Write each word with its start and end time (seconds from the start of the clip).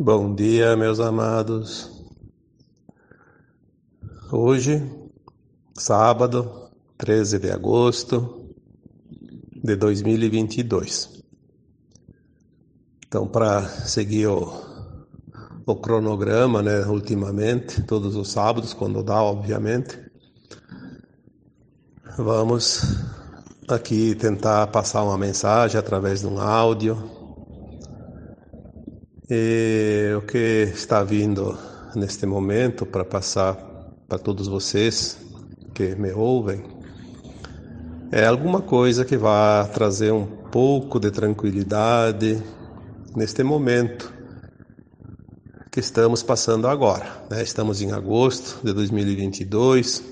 Bom 0.00 0.32
dia, 0.32 0.76
meus 0.76 1.00
amados. 1.00 1.90
Hoje, 4.30 4.80
sábado, 5.76 6.70
13 6.96 7.40
de 7.40 7.50
agosto 7.50 8.54
de 9.56 9.74
2022. 9.74 11.20
Então, 13.04 13.26
para 13.26 13.62
seguir 13.68 14.28
o, 14.28 14.52
o 15.66 15.74
cronograma, 15.74 16.62
né, 16.62 16.86
ultimamente, 16.86 17.82
todos 17.82 18.14
os 18.14 18.30
sábados, 18.30 18.72
quando 18.72 19.02
dá, 19.02 19.20
obviamente, 19.20 19.98
vamos 22.16 22.82
aqui 23.66 24.14
tentar 24.14 24.68
passar 24.68 25.02
uma 25.02 25.18
mensagem 25.18 25.76
através 25.76 26.20
de 26.20 26.28
um 26.28 26.38
áudio 26.38 27.17
e 29.30 30.14
o 30.16 30.22
que 30.22 30.70
está 30.72 31.02
vindo 31.02 31.58
neste 31.94 32.24
momento 32.24 32.86
para 32.86 33.04
passar 33.04 33.54
para 34.08 34.18
todos 34.18 34.48
vocês 34.48 35.18
que 35.74 35.94
me 35.96 36.12
ouvem 36.12 36.64
é 38.10 38.24
alguma 38.24 38.62
coisa 38.62 39.04
que 39.04 39.18
vai 39.18 39.68
trazer 39.70 40.12
um 40.12 40.24
pouco 40.50 40.98
de 40.98 41.10
tranquilidade 41.10 42.42
neste 43.14 43.42
momento 43.42 44.10
que 45.70 45.80
estamos 45.80 46.22
passando 46.22 46.66
agora. 46.66 47.26
Né? 47.30 47.42
Estamos 47.42 47.82
em 47.82 47.92
agosto 47.92 48.64
de 48.64 48.72
2022. 48.72 50.02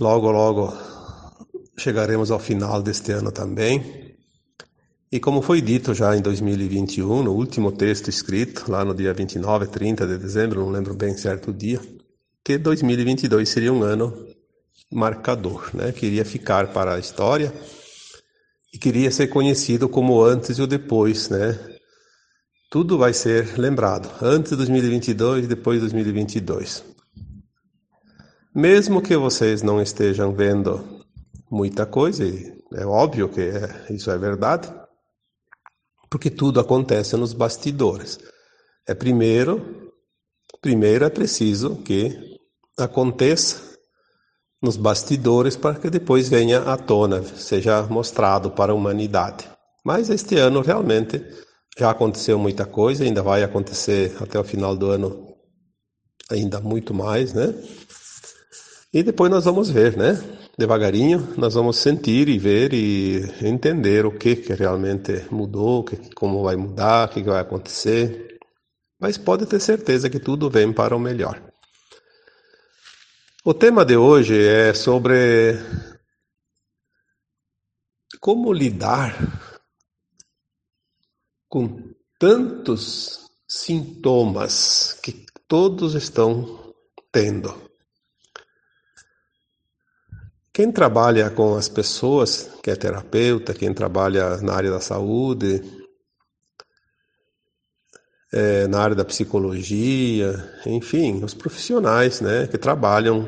Logo, 0.00 0.30
logo 0.30 0.72
chegaremos 1.76 2.30
ao 2.30 2.38
final 2.38 2.80
deste 2.80 3.10
ano 3.10 3.32
também. 3.32 4.07
E 5.10 5.18
como 5.18 5.40
foi 5.40 5.62
dito 5.62 5.94
já 5.94 6.14
em 6.14 6.20
2021, 6.20 7.22
no 7.22 7.32
último 7.32 7.72
texto 7.72 8.08
escrito, 8.08 8.70
lá 8.70 8.84
no 8.84 8.94
dia 8.94 9.14
29, 9.14 9.66
30 9.68 10.06
de 10.06 10.18
dezembro, 10.18 10.60
não 10.60 10.70
lembro 10.70 10.94
bem 10.94 11.16
certo 11.16 11.50
o 11.50 11.54
dia, 11.54 11.80
que 12.44 12.58
2022 12.58 13.48
seria 13.48 13.72
um 13.72 13.82
ano 13.82 14.26
marcador, 14.92 15.70
né? 15.74 15.92
Queria 15.92 16.26
ficar 16.26 16.74
para 16.74 16.94
a 16.94 16.98
história 16.98 17.52
e 18.72 18.78
queria 18.78 19.10
ser 19.10 19.28
conhecido 19.28 19.88
como 19.88 20.22
antes 20.22 20.58
e 20.58 20.62
o 20.62 20.66
depois, 20.66 21.30
né? 21.30 21.58
Tudo 22.70 22.98
vai 22.98 23.14
ser 23.14 23.58
lembrado, 23.58 24.10
antes 24.20 24.50
de 24.50 24.56
2022 24.56 25.46
e 25.46 25.48
depois 25.48 25.76
de 25.76 25.86
2022. 25.86 26.84
Mesmo 28.54 29.00
que 29.00 29.16
vocês 29.16 29.62
não 29.62 29.80
estejam 29.80 30.34
vendo 30.34 30.84
muita 31.50 31.86
coisa, 31.86 32.24
é 32.74 32.84
óbvio 32.84 33.30
que 33.30 33.40
é, 33.40 33.86
isso 33.88 34.10
é 34.10 34.18
verdade, 34.18 34.70
porque 36.10 36.30
tudo 36.30 36.60
acontece 36.60 37.16
nos 37.16 37.32
bastidores. 37.32 38.18
É 38.86 38.94
primeiro, 38.94 39.92
primeiro 40.60 41.04
é 41.04 41.10
preciso 41.10 41.76
que 41.76 42.38
aconteça 42.78 43.68
nos 44.62 44.76
bastidores 44.76 45.56
para 45.56 45.78
que 45.78 45.90
depois 45.90 46.28
venha 46.28 46.60
à 46.62 46.76
tona, 46.76 47.22
seja 47.22 47.82
mostrado 47.84 48.50
para 48.50 48.72
a 48.72 48.74
humanidade. 48.74 49.48
Mas 49.84 50.10
este 50.10 50.36
ano 50.36 50.60
realmente 50.60 51.24
já 51.78 51.90
aconteceu 51.90 52.38
muita 52.38 52.66
coisa, 52.66 53.04
ainda 53.04 53.22
vai 53.22 53.42
acontecer 53.44 54.16
até 54.20 54.38
o 54.38 54.44
final 54.44 54.76
do 54.76 54.90
ano 54.90 55.28
ainda 56.30 56.60
muito 56.60 56.92
mais, 56.92 57.32
né? 57.32 57.54
E 58.92 59.02
depois 59.02 59.30
nós 59.30 59.44
vamos 59.44 59.70
ver, 59.70 59.96
né? 59.96 60.14
devagarinho 60.58 61.34
nós 61.36 61.54
vamos 61.54 61.76
sentir 61.76 62.28
e 62.28 62.36
ver 62.36 62.74
e 62.74 63.22
entender 63.46 64.04
o 64.04 64.10
que, 64.10 64.34
que 64.34 64.52
realmente 64.52 65.24
mudou, 65.30 65.84
que, 65.84 65.96
como 66.14 66.42
vai 66.42 66.56
mudar, 66.56 67.06
o 67.06 67.12
que, 67.12 67.22
que 67.22 67.30
vai 67.30 67.40
acontecer. 67.40 68.40
Mas 68.98 69.16
pode 69.16 69.46
ter 69.46 69.60
certeza 69.60 70.10
que 70.10 70.18
tudo 70.18 70.50
vem 70.50 70.72
para 70.72 70.96
o 70.96 70.98
melhor. 70.98 71.40
O 73.44 73.54
tema 73.54 73.84
de 73.84 73.96
hoje 73.96 74.36
é 74.36 74.74
sobre 74.74 75.54
como 78.20 78.52
lidar 78.52 79.14
com 81.48 81.94
tantos 82.18 83.30
sintomas 83.46 84.98
que 85.00 85.24
todos 85.46 85.94
estão 85.94 86.74
tendo. 87.12 87.67
Quem 90.58 90.72
trabalha 90.72 91.30
com 91.30 91.54
as 91.54 91.68
pessoas, 91.68 92.50
que 92.60 92.68
é 92.68 92.74
terapeuta, 92.74 93.54
quem 93.54 93.72
trabalha 93.72 94.38
na 94.38 94.54
área 94.54 94.72
da 94.72 94.80
saúde, 94.80 95.62
é, 98.32 98.66
na 98.66 98.80
área 98.80 98.96
da 98.96 99.04
psicologia, 99.04 100.34
enfim, 100.66 101.22
os 101.22 101.32
profissionais 101.32 102.20
né, 102.20 102.48
que 102.48 102.58
trabalham 102.58 103.24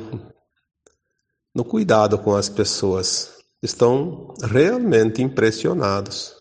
no 1.55 1.65
cuidado 1.65 2.19
com 2.19 2.35
as 2.35 2.49
pessoas 2.49 3.31
estão 3.63 4.35
realmente 4.43 5.23
impressionados 5.23 6.35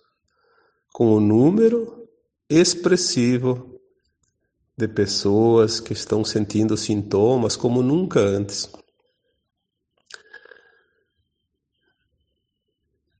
com 0.91 1.13
o 1.13 1.19
número 1.19 2.09
expressivo 2.49 3.79
de 4.75 4.87
pessoas 4.87 5.79
que 5.79 5.93
estão 5.93 6.25
sentindo 6.25 6.75
sintomas 6.75 7.55
como 7.55 7.83
nunca 7.83 8.19
antes. 8.19 8.67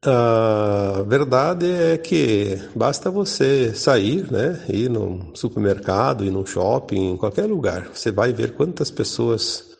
A 0.06 1.04
verdade 1.06 1.70
é 1.70 1.98
que 1.98 2.56
basta 2.74 3.12
você 3.12 3.74
sair, 3.74 4.32
né, 4.32 4.64
ir 4.70 4.90
no 4.90 5.36
supermercado, 5.36 6.24
ir 6.24 6.32
no 6.32 6.46
shopping, 6.46 7.12
em 7.12 7.18
qualquer 7.18 7.46
lugar, 7.48 7.90
você 7.94 8.10
vai 8.10 8.32
ver 8.32 8.54
quantas 8.54 8.90
pessoas 8.90 9.76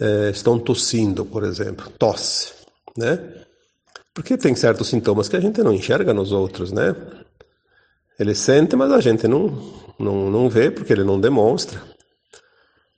é, 0.00 0.30
estão 0.30 0.58
tossindo, 0.58 1.26
por 1.26 1.44
exemplo, 1.44 1.90
tosse, 1.98 2.54
né? 2.96 3.44
Porque 4.14 4.38
tem 4.38 4.54
certos 4.54 4.88
sintomas 4.88 5.28
que 5.28 5.36
a 5.36 5.40
gente 5.40 5.62
não 5.62 5.74
enxerga 5.74 6.14
nos 6.14 6.32
outros, 6.32 6.72
né? 6.72 6.96
Ele 8.18 8.34
sente, 8.34 8.74
mas 8.74 8.90
a 8.90 9.00
gente 9.00 9.28
não, 9.28 9.48
não, 9.98 10.30
não 10.30 10.48
vê 10.48 10.70
porque 10.70 10.92
ele 10.94 11.04
não 11.04 11.20
demonstra. 11.20 11.80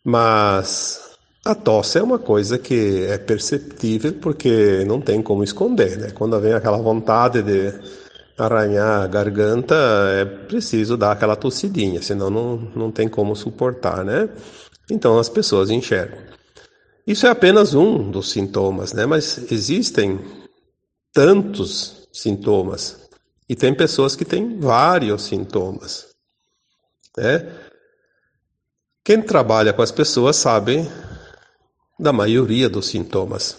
Mas 0.04 1.11
a 1.44 1.54
tosse 1.54 1.98
é 1.98 2.03
uma 2.03 2.19
coisa 2.19 2.58
que 2.58 3.04
é 3.04 3.19
perceptível 3.19 4.14
porque 4.14 4.84
não 4.84 5.00
tem 5.00 5.20
como 5.20 5.42
esconder, 5.42 5.98
né? 5.98 6.10
Quando 6.12 6.41
vem 6.41 6.53
aquela 6.53 6.78
vontade 6.78 7.42
de 7.42 7.72
arranhar 8.38 9.03
a 9.03 9.06
garganta, 9.08 9.75
é 10.16 10.25
preciso 10.25 10.97
dar 10.97 11.12
aquela 11.12 11.34
tossidinha, 11.34 12.00
senão 12.00 12.30
não, 12.30 12.56
não 12.76 12.91
tem 12.92 13.08
como 13.08 13.34
suportar, 13.34 14.04
né? 14.04 14.28
Então 14.91 15.19
as 15.19 15.28
pessoas 15.28 15.69
enxergam. 15.70 16.19
Isso 17.04 17.26
é 17.26 17.30
apenas 17.30 17.74
um 17.74 18.10
dos 18.10 18.30
sintomas, 18.30 18.92
né? 18.92 19.04
Mas 19.04 19.50
existem 19.50 20.20
tantos 21.12 22.09
sintomas 22.12 23.09
e 23.48 23.56
tem 23.56 23.74
pessoas 23.74 24.14
que 24.14 24.24
têm 24.24 24.60
vários 24.60 25.22
sintomas, 25.22 26.06
né? 27.19 27.53
Quem 29.04 29.20
trabalha 29.20 29.72
com 29.72 29.82
as 29.82 29.91
pessoas 29.91 30.36
sabe 30.36 30.88
da 31.98 32.12
maioria 32.12 32.69
dos 32.69 32.86
sintomas. 32.86 33.56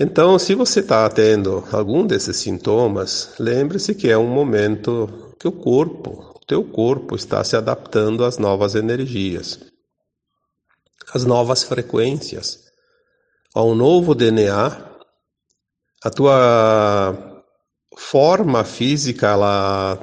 Então, 0.00 0.38
se 0.38 0.54
você 0.54 0.80
está 0.80 1.08
tendo 1.08 1.64
algum 1.72 2.06
desses 2.06 2.36
sintomas, 2.36 3.34
lembre-se 3.38 3.94
que 3.94 4.08
é 4.08 4.16
um 4.16 4.28
momento 4.28 5.34
que 5.40 5.48
o 5.48 5.52
corpo, 5.52 6.34
o 6.36 6.46
teu 6.46 6.62
corpo 6.62 7.16
está 7.16 7.42
se 7.42 7.56
adaptando 7.56 8.24
às 8.24 8.38
novas 8.38 8.76
energias, 8.76 9.58
às 11.12 11.24
novas 11.24 11.64
frequências, 11.64 12.64
ao 13.52 13.74
novo 13.74 14.14
DNA. 14.14 14.86
A 16.04 16.10
tua 16.10 17.44
forma 17.96 18.62
física 18.62 19.26
ela 19.26 19.98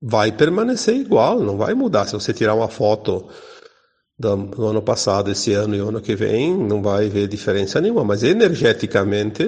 vai 0.00 0.32
permanecer 0.32 0.96
igual, 0.96 1.38
não 1.38 1.58
vai 1.58 1.74
mudar. 1.74 2.06
Se 2.06 2.14
você 2.14 2.32
tirar 2.32 2.54
uma 2.54 2.68
foto 2.68 3.28
do 4.30 4.66
ano 4.66 4.80
passado, 4.80 5.30
esse 5.30 5.52
ano 5.52 5.74
e 5.74 5.80
ano 5.80 6.00
que 6.00 6.14
vem, 6.14 6.56
não 6.56 6.80
vai 6.80 7.08
ver 7.08 7.26
diferença 7.26 7.80
nenhuma, 7.80 8.04
mas 8.04 8.22
energeticamente 8.22 9.42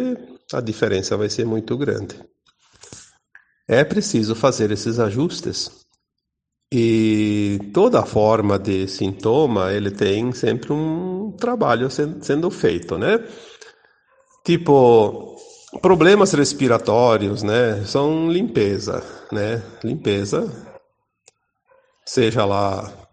a 0.53 0.61
diferença 0.61 1.17
vai 1.17 1.31
ser 1.31 1.47
muito 1.47 1.77
grande. 1.77 2.17
É 3.69 3.85
preciso 3.85 4.35
fazer 4.35 4.71
esses 4.73 4.99
ajustes. 4.99 5.71
E 6.73 7.71
toda 7.73 8.05
forma 8.05 8.59
de 8.59 8.89
sintoma, 8.89 9.73
ele 9.73 9.93
tem 9.93 10.33
sempre 10.33 10.73
um 10.73 11.31
trabalho 11.39 11.89
sendo 11.89 12.51
feito, 12.51 12.99
né? 12.99 13.25
Tipo, 14.45 15.37
problemas 15.81 16.33
respiratórios, 16.33 17.43
né? 17.45 17.85
São 17.87 18.29
limpeza, 18.29 19.03
né? 19.31 19.63
Limpeza, 19.85 20.51
seja 22.05 22.45
lá 22.45 23.04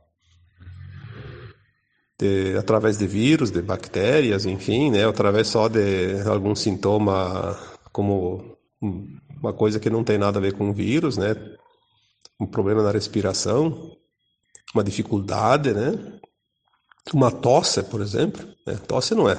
de, 2.21 2.55
através 2.57 2.97
de 2.97 3.07
vírus, 3.07 3.49
de 3.49 3.61
bactérias, 3.61 4.45
enfim, 4.45 4.91
né, 4.91 5.07
através 5.07 5.47
só 5.47 5.67
de 5.67 6.21
algum 6.25 6.55
sintoma 6.55 7.57
como 7.91 8.57
uma 9.41 9.53
coisa 9.53 9.79
que 9.79 9.89
não 9.89 10.03
tem 10.03 10.17
nada 10.17 10.37
a 10.37 10.41
ver 10.41 10.53
com 10.53 10.71
vírus, 10.71 11.17
né, 11.17 11.35
um 12.39 12.45
problema 12.45 12.83
na 12.83 12.91
respiração, 12.91 13.91
uma 14.73 14.83
dificuldade, 14.83 15.73
né? 15.73 15.91
Uma 17.13 17.31
tosse, 17.31 17.83
por 17.83 17.99
exemplo, 18.01 18.45
né? 18.65 18.79
tosse 18.87 19.13
não 19.15 19.27
é 19.27 19.37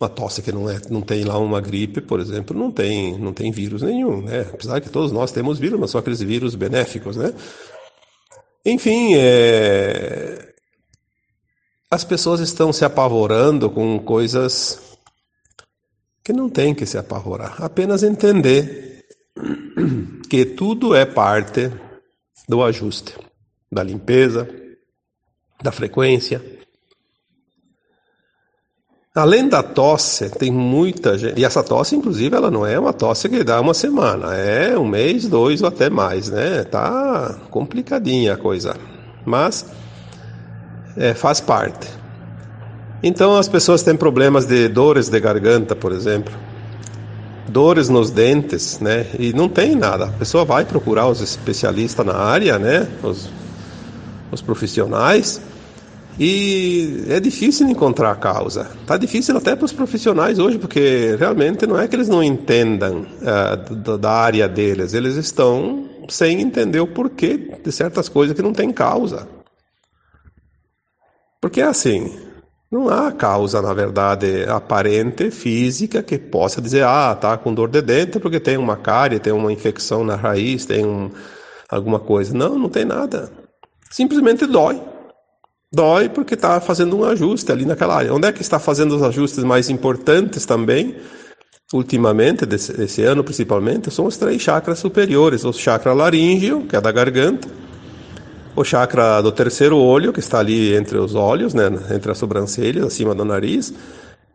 uma 0.00 0.08
tosse 0.08 0.42
que 0.42 0.52
não 0.52 0.68
é, 0.68 0.80
não 0.90 1.00
tem 1.00 1.24
lá 1.24 1.38
uma 1.38 1.60
gripe, 1.60 2.00
por 2.00 2.20
exemplo, 2.20 2.56
não 2.56 2.70
tem, 2.70 3.18
não 3.18 3.32
tem 3.32 3.50
vírus 3.50 3.82
nenhum, 3.82 4.22
né? 4.22 4.42
Apesar 4.52 4.80
que 4.80 4.90
todos 4.90 5.12
nós 5.12 5.32
temos 5.32 5.58
vírus, 5.58 5.78
mas 5.78 5.90
são 5.90 6.00
aqueles 6.00 6.20
vírus 6.20 6.54
benéficos, 6.54 7.16
né? 7.16 7.32
Enfim, 8.64 9.14
é... 9.14 10.53
as 11.94 12.02
pessoas 12.02 12.40
estão 12.40 12.72
se 12.72 12.84
apavorando 12.84 13.70
com 13.70 14.00
coisas 14.00 14.98
que 16.24 16.32
não 16.32 16.48
tem 16.48 16.74
que 16.74 16.84
se 16.84 16.98
apavorar, 16.98 17.62
apenas 17.62 18.02
entender 18.02 19.04
que 20.28 20.44
tudo 20.44 20.94
é 20.94 21.04
parte 21.04 21.70
do 22.48 22.64
ajuste, 22.64 23.14
da 23.70 23.82
limpeza, 23.82 24.48
da 25.62 25.70
frequência. 25.70 26.42
Além 29.14 29.48
da 29.48 29.62
tosse, 29.62 30.28
tem 30.30 30.50
muita 30.50 31.16
gente. 31.16 31.38
E 31.38 31.44
essa 31.44 31.62
tosse, 31.62 31.94
inclusive, 31.94 32.34
ela 32.34 32.50
não 32.50 32.66
é 32.66 32.76
uma 32.76 32.92
tosse 32.92 33.28
que 33.28 33.44
dá 33.44 33.60
uma 33.60 33.72
semana, 33.72 34.34
é 34.34 34.76
um 34.76 34.88
mês, 34.88 35.28
dois 35.28 35.62
ou 35.62 35.68
até 35.68 35.88
mais, 35.88 36.28
né? 36.28 36.64
Tá 36.64 37.38
complicadinha 37.50 38.34
a 38.34 38.36
coisa. 38.36 38.74
Mas 39.24 39.64
é, 40.96 41.14
faz 41.14 41.40
parte. 41.40 41.88
Então 43.02 43.36
as 43.36 43.48
pessoas 43.48 43.82
têm 43.82 43.96
problemas 43.96 44.46
de 44.46 44.68
dores 44.68 45.08
de 45.08 45.20
garganta, 45.20 45.76
por 45.76 45.92
exemplo, 45.92 46.32
dores 47.48 47.88
nos 47.88 48.10
dentes, 48.10 48.80
né? 48.80 49.06
E 49.18 49.32
não 49.32 49.48
tem 49.48 49.76
nada. 49.76 50.06
A 50.06 50.12
pessoa 50.12 50.44
vai 50.44 50.64
procurar 50.64 51.06
os 51.08 51.20
especialistas 51.20 52.04
na 52.04 52.16
área, 52.16 52.58
né? 52.58 52.88
Os, 53.02 53.28
os 54.32 54.40
profissionais. 54.40 55.40
E 56.18 57.04
é 57.08 57.18
difícil 57.18 57.68
encontrar 57.68 58.12
a 58.12 58.14
causa. 58.14 58.68
Tá 58.86 58.96
difícil 58.96 59.36
até 59.36 59.56
para 59.56 59.64
os 59.64 59.72
profissionais 59.72 60.38
hoje, 60.38 60.58
porque 60.58 61.16
realmente 61.18 61.66
não 61.66 61.78
é 61.78 61.88
que 61.88 61.96
eles 61.96 62.08
não 62.08 62.22
entendam 62.22 63.04
uh, 63.20 63.98
da 63.98 64.12
área 64.12 64.48
deles, 64.48 64.94
eles 64.94 65.16
estão 65.16 65.86
sem 66.08 66.40
entender 66.40 66.78
o 66.78 66.86
porquê 66.86 67.58
de 67.62 67.72
certas 67.72 68.08
coisas 68.08 68.36
que 68.36 68.42
não 68.42 68.52
tem 68.52 68.70
causa. 68.70 69.26
Porque 71.44 71.60
assim, 71.60 72.10
não 72.72 72.88
há 72.88 73.12
causa, 73.12 73.60
na 73.60 73.74
verdade, 73.74 74.44
aparente, 74.48 75.30
física, 75.30 76.02
que 76.02 76.16
possa 76.16 76.58
dizer, 76.58 76.84
ah, 76.84 77.14
tá 77.14 77.36
com 77.36 77.52
dor 77.52 77.68
de 77.68 77.82
dente 77.82 78.18
porque 78.18 78.40
tem 78.40 78.56
uma 78.56 78.78
cárie, 78.78 79.18
tem 79.18 79.30
uma 79.30 79.52
infecção 79.52 80.02
na 80.02 80.16
raiz, 80.16 80.64
tem 80.64 80.86
um, 80.86 81.10
alguma 81.68 82.00
coisa. 82.00 82.32
Não, 82.32 82.58
não 82.58 82.70
tem 82.70 82.86
nada. 82.86 83.30
Simplesmente 83.90 84.46
dói. 84.46 84.80
Dói 85.70 86.08
porque 86.08 86.32
está 86.32 86.58
fazendo 86.62 86.96
um 86.96 87.04
ajuste 87.04 87.52
ali 87.52 87.66
naquela 87.66 87.96
área. 87.96 88.14
Onde 88.14 88.26
é 88.26 88.32
que 88.32 88.40
está 88.40 88.58
fazendo 88.58 88.96
os 88.96 89.02
ajustes 89.02 89.44
mais 89.44 89.68
importantes 89.68 90.46
também, 90.46 90.96
ultimamente, 91.74 92.46
desse, 92.46 92.72
desse 92.72 93.02
ano 93.02 93.22
principalmente, 93.22 93.90
são 93.90 94.06
os 94.06 94.16
três 94.16 94.40
chakras 94.40 94.78
superiores. 94.78 95.44
O 95.44 95.52
chakra 95.52 95.92
laríngeo, 95.92 96.62
que 96.66 96.74
é 96.74 96.80
da 96.80 96.90
garganta, 96.90 97.46
o 98.56 98.64
chakra 98.64 99.20
do 99.20 99.32
terceiro 99.32 99.76
olho, 99.76 100.12
que 100.12 100.20
está 100.20 100.38
ali 100.38 100.74
entre 100.74 100.98
os 100.98 101.14
olhos, 101.14 101.54
né, 101.54 101.66
entre 101.90 102.10
as 102.12 102.18
sobrancelhas, 102.18 102.86
acima 102.86 103.14
do 103.14 103.24
nariz, 103.24 103.72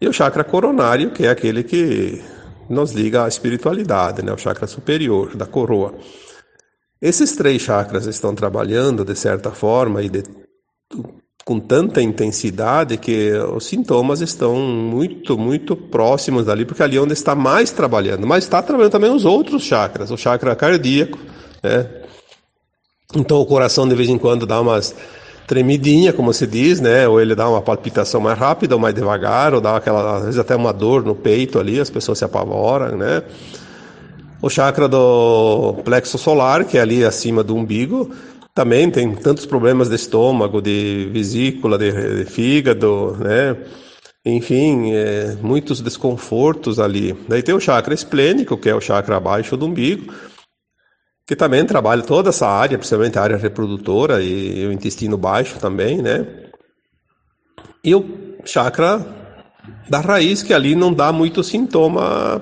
e 0.02 0.08
o 0.08 0.14
chakra 0.14 0.44
coronário, 0.44 1.12
que 1.12 1.26
é 1.26 1.30
aquele 1.30 1.64
que 1.64 2.22
nos 2.70 2.92
liga 2.92 3.26
à 3.26 3.28
espiritualidade, 3.28 4.24
né, 4.24 4.32
o 4.32 4.38
chakra 4.38 4.68
superior, 4.68 5.36
da 5.36 5.46
coroa. 5.46 5.94
Esses 7.02 7.36
três 7.36 7.62
chakras 7.62 8.06
estão 8.06 8.36
trabalhando 8.36 9.06
de 9.06 9.16
certa 9.16 9.52
forma 9.52 10.02
e 10.04 10.10
de, 10.10 10.24
com 11.46 11.60
tanta 11.60 12.02
intensidade 12.02 12.98
que 12.98 13.32
os 13.56 13.66
sintomas 13.66 14.20
estão 14.20 14.56
muito, 14.56 15.38
muito 15.38 15.78
próximos 15.78 16.46
dali, 16.46 16.66
porque 16.66 16.84
ali 16.84 16.98
é 16.98 17.02
onde 17.02 17.14
está 17.14 17.34
mais 17.34 17.72
trabalhando. 17.72 18.28
Mas 18.28 18.44
está 18.44 18.62
trabalhando 18.62 18.92
também 18.92 19.12
os 19.12 19.24
outros 19.24 19.64
chakras, 19.64 20.12
o 20.12 20.18
chakra 20.18 20.56
cardíaco, 20.56 21.18
né? 21.64 21.90
Então 23.16 23.42
o 23.42 23.46
coração 23.46 23.88
de 23.88 23.96
vez 23.96 24.08
em 24.08 24.20
quando 24.20 24.46
dá 24.46 24.62
umas 24.62 24.96
tremidinha, 25.48 26.14
como 26.14 26.32
se 26.32 26.46
diz, 26.46 26.80
né? 26.80 27.08
Ou 27.08 27.20
ele 27.20 27.34
dá 27.34 27.50
uma 27.50 27.60
palpitação 27.60 28.22
mais 28.22 28.38
rápida 28.38 28.76
ou 28.76 28.80
mais 28.80 28.94
devagar, 28.94 29.52
ou 29.52 29.60
dá 29.60 29.78
aquela, 29.78 30.18
às 30.18 30.26
vezes 30.26 30.40
até 30.40 30.56
uma 30.56 30.72
dor 30.72 31.04
no 31.04 31.16
peito 31.16 31.58
ali, 31.58 31.80
as 31.80 31.90
pessoas 31.90 32.20
se 32.20 32.24
apavoram, 32.26 32.96
né? 32.96 33.24
O 34.40 34.48
chakra 34.48 34.88
do 34.88 35.74
plexo 35.84 36.20
solar, 36.20 36.66
que 36.66 36.78
é 36.78 36.82
ali 36.82 37.04
acima 37.04 37.44
do 37.44 37.56
umbigo, 37.56 38.12
também 38.54 38.92
tem 38.92 39.16
tantos 39.16 39.44
problemas 39.44 39.90
de 39.90 39.96
estômago, 39.96 40.62
de 40.62 41.10
vesícula, 41.12 41.80
de, 41.80 41.92
de 41.92 42.26
fígado, 42.26 43.18
né? 43.20 43.58
Enfim, 44.24 44.92
é, 44.94 45.36
muitos 45.42 45.82
desconfortos 45.82 46.80
ali. 46.80 47.18
Daí 47.28 47.42
tem 47.42 47.56
o 47.56 47.60
chakra 47.60 47.96
esplênico, 47.96 48.56
que 48.56 48.70
é 48.70 48.76
o 48.76 48.82
chakra 48.82 49.18
abaixo 49.18 49.58
do 49.58 49.66
umbigo, 49.66 50.14
que 51.30 51.36
também 51.36 51.64
trabalha 51.64 52.02
toda 52.02 52.30
essa 52.30 52.48
área, 52.48 52.76
principalmente 52.76 53.20
a 53.20 53.22
área 53.22 53.38
reprodutora 53.38 54.20
e 54.20 54.66
o 54.66 54.72
intestino 54.72 55.16
baixo 55.16 55.60
também, 55.60 56.02
né? 56.02 56.26
E 57.84 57.94
o 57.94 58.34
chakra 58.44 59.06
da 59.88 60.00
raiz, 60.00 60.42
que 60.42 60.56
ali 60.56 60.74
não 60.74 60.92
dá 60.92 61.12
muito 61.12 61.44
sintoma, 61.44 62.42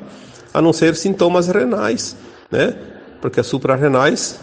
a 0.54 0.62
não 0.62 0.72
ser 0.72 0.96
sintomas 0.96 1.50
renais, 1.50 2.16
né? 2.50 2.78
Porque 3.20 3.42
as 3.42 3.48
suprarrenais 3.48 4.40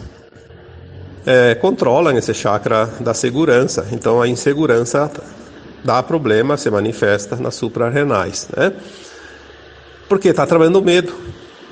é, 1.25 1.55
controlam 1.55 2.15
esse 2.15 2.35
chakra 2.35 2.85
da 2.99 3.15
segurança, 3.15 3.87
então 3.91 4.21
a 4.21 4.27
insegurança 4.27 5.11
dá 5.83 6.03
problema, 6.03 6.55
se 6.55 6.69
manifesta 6.69 7.35
nas 7.35 7.55
suprarrenais, 7.55 8.47
né? 8.55 8.73
Porque 10.07 10.27
está 10.27 10.45
trabalhando 10.45 10.75
o 10.75 10.83
medo, 10.83 11.15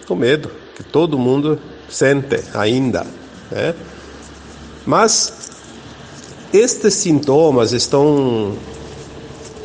o 0.09 0.15
medo, 0.15 0.49
que 0.75 0.81
todo 0.81 1.19
mundo 1.19 1.59
sente 1.93 2.43
ainda. 2.53 3.05
Né? 3.51 3.73
Mas 4.85 5.51
estes 6.51 6.95
sintomas 6.95 7.71
estão 7.71 8.53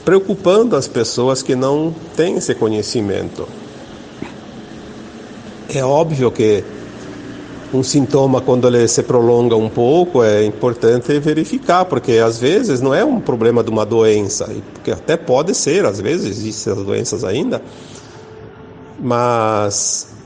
preocupando 0.05 0.77
as 0.77 0.87
pessoas 0.87 1.43
que 1.43 1.55
não 1.55 1.95
têm 2.17 2.37
esse 2.37 2.55
conhecimento. 2.55 3.47
É 5.75 5.85
óbvio 5.85 6.31
que 6.31 6.65
um 7.73 7.83
sintoma, 7.83 8.41
quando 8.41 8.67
ele 8.67 8.89
se 8.89 9.03
prolonga 9.03 9.55
um 9.55 9.69
pouco, 9.69 10.23
é 10.23 10.45
importante 10.45 11.19
verificar, 11.19 11.85
porque 11.85 12.13
às 12.13 12.39
vezes 12.39 12.81
não 12.81 12.95
é 12.95 13.05
um 13.05 13.21
problema 13.21 13.63
de 13.63 13.69
uma 13.69 13.85
doença, 13.85 14.49
porque 14.73 14.91
até 14.91 15.17
pode 15.17 15.55
ser, 15.55 15.85
às 15.85 16.01
vezes 16.01 16.39
existem 16.39 16.73
as 16.73 16.79
doenças 16.79 17.25
ainda, 17.25 17.61
mas 18.99 20.18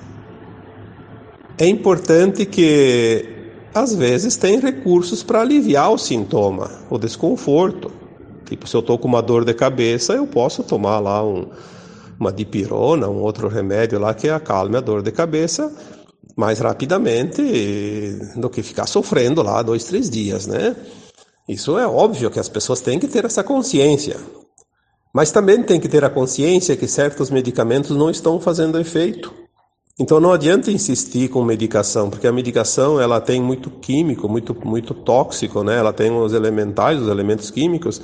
é 1.62 1.68
importante 1.68 2.44
que, 2.44 3.24
às 3.72 3.94
vezes, 3.94 4.36
tem 4.36 4.58
recursos 4.58 5.22
para 5.22 5.42
aliviar 5.42 5.92
o 5.92 5.96
sintoma, 5.96 6.68
o 6.90 6.98
desconforto. 6.98 7.88
Tipo, 8.44 8.66
se 8.66 8.74
eu 8.74 8.80
estou 8.80 8.98
com 8.98 9.06
uma 9.06 9.22
dor 9.22 9.44
de 9.44 9.54
cabeça, 9.54 10.12
eu 10.12 10.26
posso 10.26 10.64
tomar 10.64 10.98
lá 10.98 11.24
um, 11.24 11.46
uma 12.18 12.32
dipirona, 12.32 13.08
um 13.08 13.20
outro 13.20 13.46
remédio 13.46 14.00
lá 14.00 14.12
que 14.12 14.28
acalme 14.28 14.76
a 14.76 14.80
dor 14.80 15.02
de 15.02 15.12
cabeça 15.12 15.72
mais 16.34 16.58
rapidamente 16.58 17.40
do 18.34 18.50
que 18.50 18.60
ficar 18.60 18.86
sofrendo 18.86 19.40
lá 19.40 19.62
dois, 19.62 19.84
três 19.84 20.10
dias, 20.10 20.48
né? 20.48 20.74
Isso 21.48 21.78
é 21.78 21.86
óbvio 21.86 22.28
que 22.28 22.40
as 22.40 22.48
pessoas 22.48 22.80
têm 22.80 22.98
que 22.98 23.06
ter 23.06 23.24
essa 23.24 23.44
consciência. 23.44 24.16
Mas 25.14 25.30
também 25.30 25.62
tem 25.62 25.78
que 25.78 25.88
ter 25.88 26.04
a 26.04 26.10
consciência 26.10 26.76
que 26.76 26.88
certos 26.88 27.30
medicamentos 27.30 27.96
não 27.96 28.10
estão 28.10 28.40
fazendo 28.40 28.80
efeito. 28.80 29.41
Então 29.98 30.18
não 30.18 30.32
adianta 30.32 30.70
insistir 30.70 31.28
com 31.28 31.44
medicação, 31.44 32.08
porque 32.08 32.26
a 32.26 32.32
medicação 32.32 32.98
ela 33.00 33.20
tem 33.20 33.42
muito 33.42 33.70
químico, 33.70 34.28
muito 34.28 34.56
muito 34.66 34.94
tóxico, 34.94 35.62
né? 35.62 35.78
Ela 35.78 35.92
tem 35.92 36.10
os 36.10 36.32
elementais, 36.32 37.00
os 37.00 37.08
elementos 37.08 37.50
químicos. 37.50 38.00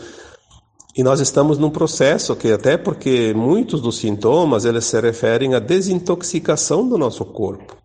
E 0.95 1.03
nós 1.03 1.21
estamos 1.21 1.59
num 1.59 1.71
processo 1.71 2.37
que 2.37 2.53
até 2.53 2.77
porque 2.77 3.33
muitos 3.35 3.81
dos 3.81 3.99
sintomas 3.99 4.65
eles 4.65 4.85
se 4.85 5.01
referem 5.01 5.55
à 5.55 5.59
desintoxicação 5.59 6.87
do 6.87 6.99
nosso 6.99 7.25
corpo. 7.25 7.77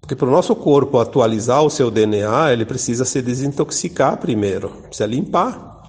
Porque 0.00 0.16
para 0.16 0.26
o 0.28 0.32
nosso 0.32 0.56
corpo 0.56 0.98
atualizar 0.98 1.62
o 1.62 1.70
seu 1.70 1.90
DNA, 1.90 2.52
ele 2.52 2.64
precisa 2.64 3.04
se 3.04 3.22
desintoxicar 3.22 4.16
primeiro, 4.16 4.70
precisa 4.88 5.06
limpar. 5.06 5.80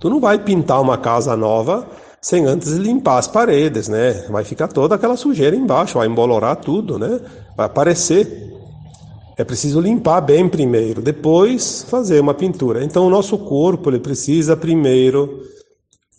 Tu 0.00 0.08
não 0.08 0.20
vai 0.20 0.38
pintar 0.38 0.80
uma 0.80 0.96
casa 0.96 1.36
nova 1.36 1.86
sem 2.20 2.46
antes 2.46 2.72
limpar 2.72 3.18
as 3.18 3.28
paredes, 3.28 3.88
né? 3.88 4.12
Vai 4.28 4.44
ficar 4.44 4.68
toda 4.68 4.94
aquela 4.94 5.16
sujeira 5.16 5.54
embaixo, 5.54 5.98
vai 5.98 6.06
embolorar 6.06 6.56
tudo, 6.56 6.98
né? 6.98 7.20
Vai 7.56 7.66
aparecer. 7.66 8.48
É 9.36 9.44
preciso 9.44 9.80
limpar 9.80 10.20
bem 10.20 10.48
primeiro, 10.48 11.00
depois 11.00 11.84
fazer 11.84 12.20
uma 12.20 12.34
pintura. 12.34 12.84
Então 12.84 13.06
o 13.06 13.10
nosso 13.10 13.38
corpo 13.38 13.88
ele 13.88 14.00
precisa 14.00 14.56
primeiro 14.56 15.42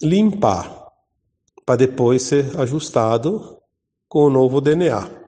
limpar 0.01 0.87
para 1.65 1.75
depois 1.75 2.23
ser 2.23 2.57
ajustado 2.57 3.57
com 4.07 4.23
o 4.23 4.29
novo 4.29 4.61
DNA. 4.61 5.19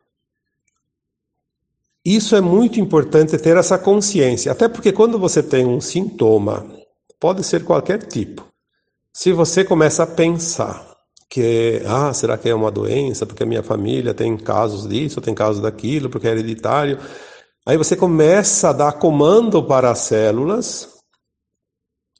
Isso 2.04 2.36
é 2.36 2.42
muito 2.42 2.80
importante 2.80 3.38
ter 3.38 3.56
essa 3.58 3.78
consciência, 3.78 4.51
até 4.51 4.68
porque 4.68 4.92
quando 4.92 5.20
você 5.20 5.44
tem 5.44 5.68
um 5.68 5.80
sintoma, 5.80 6.66
pode 7.20 7.44
ser 7.44 7.63
qualquer 7.63 8.08
tipo, 8.08 8.50
se 9.13 9.34
você 9.34 9.63
começa 9.63 10.03
a 10.03 10.08
pensar 10.08 10.91
que, 11.30 11.82
ah, 11.86 12.13
será 12.13 12.38
que 12.38 12.50
é 12.50 12.56
uma 12.56 12.72
doença? 12.72 13.25
Porque 13.25 13.44
a 13.44 13.46
minha 13.46 13.63
família 13.63 14.13
tem 14.13 14.38
casos 14.38 14.88
disso, 14.88 15.22
tem 15.22 15.34
casos 15.34 15.62
daquilo, 15.62 16.10
porque 16.10 16.27
é 16.27 16.32
hereditário. 16.32 16.98
Aí 17.65 17.77
você 17.77 17.96
começa 17.96 18.70
a 18.70 18.74
dar 18.74 18.94
comando 18.94 19.63
para 19.63 19.91
as 19.91 20.00
células, 20.00 20.89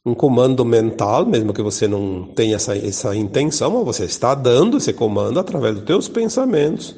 um 0.06 0.14
comando 0.14 0.64
mental, 0.66 1.26
mesmo 1.26 1.54
que 1.54 1.62
você 1.62 1.88
não 1.88 2.26
tenha 2.34 2.56
essa, 2.56 2.76
essa 2.76 3.16
intenção, 3.16 3.72
mas 3.72 3.86
você 3.86 4.06
está 4.06 4.36
dando 4.36 4.78
esse 4.78 4.94
comando 4.94 5.40
através 5.40 5.76
dos 5.76 5.86
teus 5.86 6.10
pensamentos. 6.10 6.96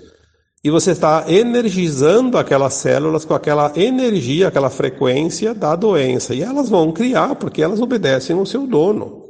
E 0.63 0.69
você 0.69 0.91
está 0.91 1.25
energizando 1.27 2.37
aquelas 2.37 2.73
células 2.75 3.25
com 3.25 3.33
aquela 3.33 3.71
energia, 3.75 4.47
aquela 4.47 4.69
frequência 4.69 5.53
da 5.53 5.75
doença. 5.75 6.33
E 6.33 6.41
elas 6.41 6.69
vão 6.69 6.91
criar, 6.91 7.35
porque 7.35 7.61
elas 7.61 7.81
obedecem 7.81 8.37
ao 8.37 8.45
seu 8.45 8.65
dono. 8.65 9.22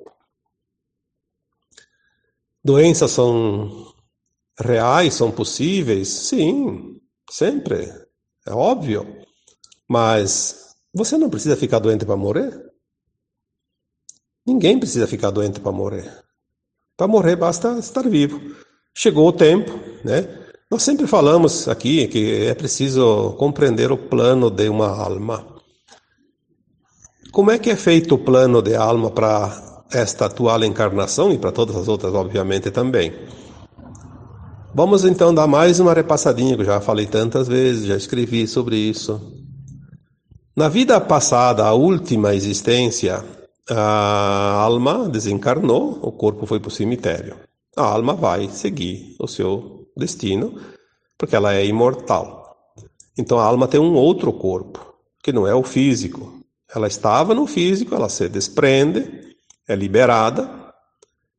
Doenças 2.64 3.12
são 3.12 3.94
reais, 4.58 5.14
são 5.16 5.32
possíveis? 5.32 6.08
Sim, 6.08 7.02
sempre. 7.30 7.92
É 8.48 8.54
óbvio. 8.54 9.06
Mas 9.90 10.76
você 10.94 11.18
não 11.18 11.30
precisa 11.30 11.58
ficar 11.58 11.80
doente 11.80 12.06
para 12.06 12.16
morrer? 12.16 12.54
Ninguém 14.46 14.80
precisa 14.80 15.08
ficar 15.08 15.32
doente 15.32 15.60
para 15.60 15.72
morrer. 15.72 16.24
Para 16.96 17.08
morrer 17.08 17.36
basta 17.36 17.78
estar 17.80 18.08
vivo. 18.08 18.40
Chegou 18.96 19.28
o 19.28 19.34
tempo, 19.34 19.72
né? 20.06 20.22
Nós 20.70 20.84
sempre 20.84 21.08
falamos 21.08 21.68
aqui 21.68 22.08
que 22.08 22.46
é 22.46 22.54
preciso 22.54 23.34
compreender 23.34 23.92
o 23.92 23.98
plano 23.98 24.50
de 24.50 24.70
uma 24.70 24.88
alma. 24.88 25.62
Como 27.32 27.52
é 27.52 27.58
que 27.58 27.70
é 27.70 27.76
feito 27.76 28.16
o 28.16 28.24
plano 28.24 28.62
de 28.62 28.76
alma 28.76 29.10
para 29.10 29.73
esta 29.94 30.26
atual 30.26 30.64
encarnação 30.64 31.32
e 31.32 31.38
para 31.38 31.52
todas 31.52 31.76
as 31.76 31.88
outras, 31.88 32.14
obviamente, 32.14 32.72
também? 32.72 33.14
Vamos 34.74 35.06
então 35.06 35.34
dar 35.34 35.46
mais 35.46 35.80
uma 35.80 35.94
repassadinha, 35.94 36.56
que 36.56 36.62
eu 36.62 36.66
já 36.66 36.82
falei 36.82 37.06
tantas 37.06 37.48
vezes, 37.48 37.86
já 37.86 37.96
escrevi 37.96 38.48
sobre 38.48 38.76
isso. 38.76 39.22
Na 40.56 40.68
vida 40.68 41.00
passada, 41.00 41.64
a 41.64 41.74
última 41.74 42.34
existência, 42.34 43.24
a 43.70 44.54
alma 44.62 45.08
desencarnou, 45.08 46.00
o 46.02 46.12
corpo 46.12 46.46
foi 46.46 46.60
para 46.60 46.70
o 46.70 46.72
cemitério. 46.72 47.36
A 47.76 47.84
alma 47.84 48.14
vai 48.14 48.50
seguir 48.50 49.16
o 49.20 49.28
seu 49.28 49.88
destino, 49.96 50.60
porque 51.18 51.36
ela 51.36 51.54
é 51.54 51.66
imortal. 51.66 52.44
Então 53.18 53.38
a 53.38 53.44
alma 53.44 53.68
tem 53.68 53.80
um 53.80 53.94
outro 53.94 54.34
corpo, 54.34 54.80
que 55.24 55.32
não 55.32 55.48
é 55.48 55.54
o 55.54 55.64
físico. 55.64 56.34
Ela 56.74 56.88
estava 56.88 57.36
no 57.36 57.46
físico, 57.46 57.94
ela 57.94 58.10
se 58.10 58.28
desprende, 58.28 59.23
é 59.68 59.76
liberada 59.76 60.50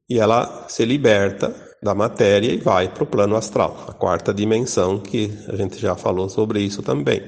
e 0.08 0.18
ela 0.18 0.66
se 0.68 0.84
liberta 0.84 1.54
da 1.82 1.94
matéria 1.94 2.52
e 2.52 2.56
vai 2.56 2.88
para 2.88 3.04
o 3.04 3.06
plano 3.06 3.36
astral, 3.36 3.84
a 3.88 3.92
quarta 3.92 4.32
dimensão, 4.32 4.98
que 4.98 5.30
a 5.48 5.56
gente 5.56 5.78
já 5.78 5.94
falou 5.94 6.28
sobre 6.28 6.60
isso 6.60 6.82
também. 6.82 7.22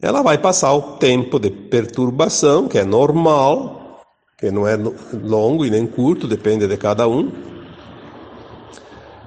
Ela 0.00 0.22
vai 0.22 0.38
passar 0.38 0.72
o 0.74 0.96
tempo 0.98 1.38
de 1.38 1.50
perturbação, 1.50 2.68
que 2.68 2.78
é 2.78 2.84
normal, 2.84 4.04
que 4.38 4.50
não 4.50 4.68
é 4.68 4.76
longo 5.12 5.64
e 5.64 5.70
nem 5.70 5.86
curto, 5.86 6.28
depende 6.28 6.68
de 6.68 6.76
cada 6.76 7.08
um, 7.08 7.32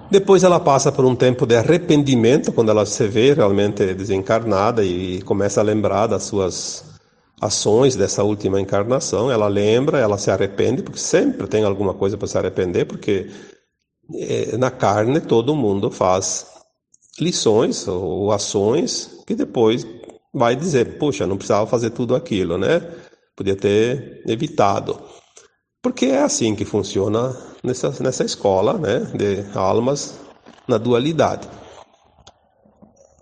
depois 0.09 0.43
ela 0.43 0.59
passa 0.59 0.91
por 0.91 1.05
um 1.05 1.15
tempo 1.15 1.45
de 1.45 1.55
arrependimento, 1.55 2.51
quando 2.51 2.69
ela 2.71 2.83
se 2.83 3.07
vê 3.07 3.31
realmente 3.33 3.93
desencarnada 3.93 4.83
e 4.83 5.21
começa 5.21 5.61
a 5.61 5.63
lembrar 5.63 6.07
das 6.07 6.23
suas 6.23 6.83
ações 7.39 7.95
dessa 7.95 8.23
última 8.23 8.59
encarnação. 8.59 9.31
Ela 9.31 9.47
lembra, 9.47 9.99
ela 9.99 10.17
se 10.17 10.29
arrepende, 10.31 10.83
porque 10.83 10.99
sempre 10.99 11.47
tem 11.47 11.63
alguma 11.63 11.93
coisa 11.93 12.17
para 12.17 12.27
se 12.27 12.37
arrepender, 12.37 12.85
porque 12.85 13.29
eh, 14.15 14.57
na 14.57 14.71
carne 14.71 15.19
todo 15.21 15.55
mundo 15.55 15.89
faz 15.89 16.47
lições 17.19 17.87
ou 17.87 18.31
ações 18.31 19.23
que 19.25 19.35
depois 19.35 19.85
vai 20.33 20.55
dizer: 20.55 20.97
puxa, 20.97 21.27
não 21.27 21.37
precisava 21.37 21.67
fazer 21.67 21.91
tudo 21.91 22.15
aquilo, 22.15 22.57
né? 22.57 22.81
Podia 23.35 23.55
ter 23.55 24.21
evitado. 24.27 24.99
Porque 25.81 26.07
é 26.07 26.21
assim 26.21 26.55
que 26.55 26.65
funciona 26.65 27.35
nessa, 27.63 27.93
nessa 28.01 28.23
escola 28.23 28.77
né, 28.77 28.99
de 29.15 29.45
almas 29.57 30.19
na 30.67 30.77
dualidade. 30.77 31.47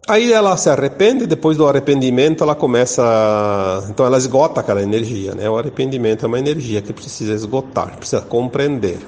Aí 0.08 0.32
ela 0.32 0.56
se 0.56 0.70
arrepende, 0.70 1.28
depois 1.28 1.58
do 1.58 1.68
arrependimento 1.68 2.42
ela 2.42 2.56
começa. 2.56 3.04
Então 3.90 4.06
ela 4.06 4.18
esgota 4.18 4.62
aquela 4.62 4.82
energia. 4.82 5.36
Né? 5.36 5.50
O 5.50 5.58
arrependimento 5.58 6.24
é 6.24 6.28
uma 6.28 6.40
energia 6.40 6.82
que 6.82 6.94
precisa 6.94 7.34
esgotar, 7.34 7.98
precisa 7.98 8.22
compreender. 8.22 9.00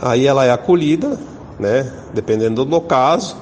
Aí 0.00 0.28
ela 0.28 0.44
é 0.44 0.52
acolhida, 0.52 1.18
né? 1.58 1.92
dependendo 2.14 2.64
do 2.64 2.80
caso, 2.80 3.36